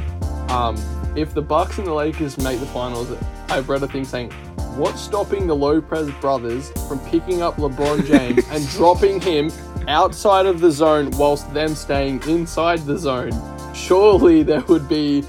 um, 0.50 0.78
if 1.16 1.34
the 1.34 1.42
Bucks 1.42 1.80
and 1.80 1.88
the 1.88 1.94
Lakers 1.94 2.38
make 2.38 2.60
the 2.60 2.68
finals, 2.68 3.12
I've 3.50 3.68
read 3.68 3.82
a 3.82 3.88
thing 3.88 4.06
saying, 4.06 4.30
what's 4.78 5.02
stopping 5.02 5.48
the 5.48 5.56
Lopez 5.56 6.12
brothers 6.22 6.70
from 6.88 7.00
picking 7.00 7.42
up 7.42 7.56
LeBron 7.56 8.06
James 8.14 8.46
and 8.52 8.70
dropping 8.70 9.20
him 9.20 9.50
outside 9.88 10.46
of 10.46 10.60
the 10.60 10.70
zone 10.70 11.10
whilst 11.18 11.52
them 11.52 11.74
staying 11.74 12.22
inside 12.28 12.78
the 12.82 12.96
zone? 12.96 13.32
Surely 13.74 14.44
there 14.44 14.62
would 14.66 14.88
be. 14.88 15.24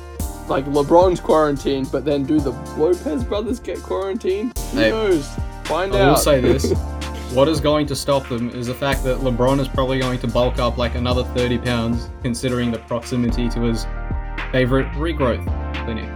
Like 0.48 0.66
LeBron's 0.66 1.20
quarantined, 1.20 1.90
but 1.90 2.04
then 2.04 2.24
do 2.24 2.40
the 2.40 2.50
Lopez 2.76 3.24
brothers 3.24 3.58
get 3.60 3.78
quarantined? 3.82 4.58
Who 4.72 4.78
Hey, 4.78 4.90
knows? 4.90 5.26
Find 5.64 5.94
I 5.94 6.00
out. 6.00 6.02
I 6.02 6.10
will 6.10 6.16
say 6.16 6.40
this. 6.40 6.74
What 7.32 7.46
is 7.46 7.60
going 7.60 7.86
to 7.86 7.94
stop 7.94 8.28
them 8.28 8.50
is 8.50 8.66
the 8.66 8.74
fact 8.74 9.04
that 9.04 9.18
LeBron 9.18 9.60
is 9.60 9.68
probably 9.68 10.00
going 10.00 10.18
to 10.18 10.26
bulk 10.26 10.58
up 10.58 10.78
like 10.78 10.96
another 10.96 11.22
30 11.22 11.58
pounds, 11.58 12.10
considering 12.22 12.72
the 12.72 12.78
proximity 12.80 13.48
to 13.50 13.60
his 13.60 13.86
favorite 14.50 14.88
regrowth 14.94 15.44
clinic. 15.84 16.10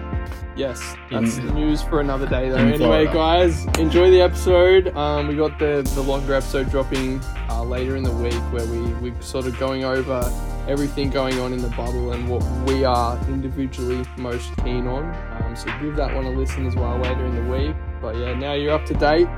Yes, 0.56 0.96
that's 1.10 1.38
news 1.38 1.82
for 1.82 2.00
another 2.00 2.26
day 2.26 2.48
though. 2.48 2.56
Anyway, 2.56 3.06
guys, 3.06 3.64
enjoy 3.78 4.10
the 4.10 4.20
episode. 4.20 4.88
Um, 4.96 5.28
we 5.28 5.36
got 5.36 5.58
the 5.58 5.88
the 5.94 6.00
longer 6.00 6.34
episode 6.34 6.70
dropping 6.70 7.20
uh, 7.48 7.62
later 7.62 7.96
in 7.96 8.02
the 8.02 8.12
week 8.12 8.34
where 8.52 8.66
we 8.66 8.80
we 8.94 9.12
sort 9.20 9.46
of 9.46 9.58
going 9.58 9.84
over 9.84 10.22
everything 10.68 11.10
going 11.10 11.38
on 11.40 11.52
in 11.52 11.60
the 11.60 11.68
bubble 11.70 12.12
and 12.12 12.28
what 12.28 12.42
we 12.66 12.84
are 12.84 13.18
individually 13.28 14.04
most 14.16 14.50
keen 14.64 14.86
on. 14.86 15.04
Um, 15.42 15.56
so 15.56 15.66
give 15.80 15.96
that 15.96 16.14
one 16.14 16.24
a 16.24 16.30
listen 16.30 16.66
as 16.66 16.74
well 16.76 16.98
later 16.98 17.24
in 17.24 17.34
the 17.34 17.50
week. 17.50 17.76
But 18.00 18.16
yeah, 18.16 18.34
now 18.34 18.54
you're 18.54 18.72
up 18.72 18.86
to 18.86 18.94
date. 18.94 19.28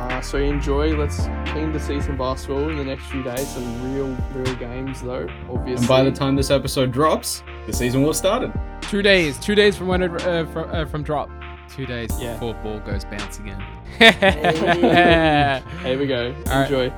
Uh, 0.00 0.20
so 0.22 0.38
enjoy. 0.38 0.96
Let's 0.96 1.26
keen 1.52 1.72
to 1.72 1.80
see 1.80 2.00
some 2.00 2.16
basketball 2.16 2.68
in 2.70 2.76
the 2.78 2.84
next 2.84 3.04
few 3.06 3.22
days. 3.22 3.46
Some 3.48 3.94
real 3.94 4.16
real 4.34 4.54
games 4.56 5.02
though. 5.02 5.28
Obviously. 5.50 5.74
And 5.84 5.88
by 5.88 6.02
the 6.02 6.10
time 6.10 6.36
this 6.36 6.50
episode 6.50 6.90
drops, 6.92 7.42
the 7.66 7.72
season 7.72 8.00
will 8.00 8.10
have 8.10 8.16
started. 8.16 8.52
Two 8.82 9.02
days, 9.02 9.38
two 9.38 9.54
days 9.54 9.76
from 9.76 9.88
when 9.88 10.02
it 10.02 10.10
uh, 10.26 10.46
from, 10.46 10.70
uh, 10.70 10.84
from 10.86 11.02
drop. 11.02 11.28
Two 11.68 11.86
days 11.86 12.10
Yeah. 12.20 12.32
before 12.34 12.54
ball 12.54 12.80
goes 12.80 13.04
bounce 13.04 13.38
again. 13.38 13.62
Here 13.98 14.08
we 15.98 16.06
go. 16.06 16.34
All 16.46 16.52
right. 16.52 16.62
Enjoy. 16.64 16.92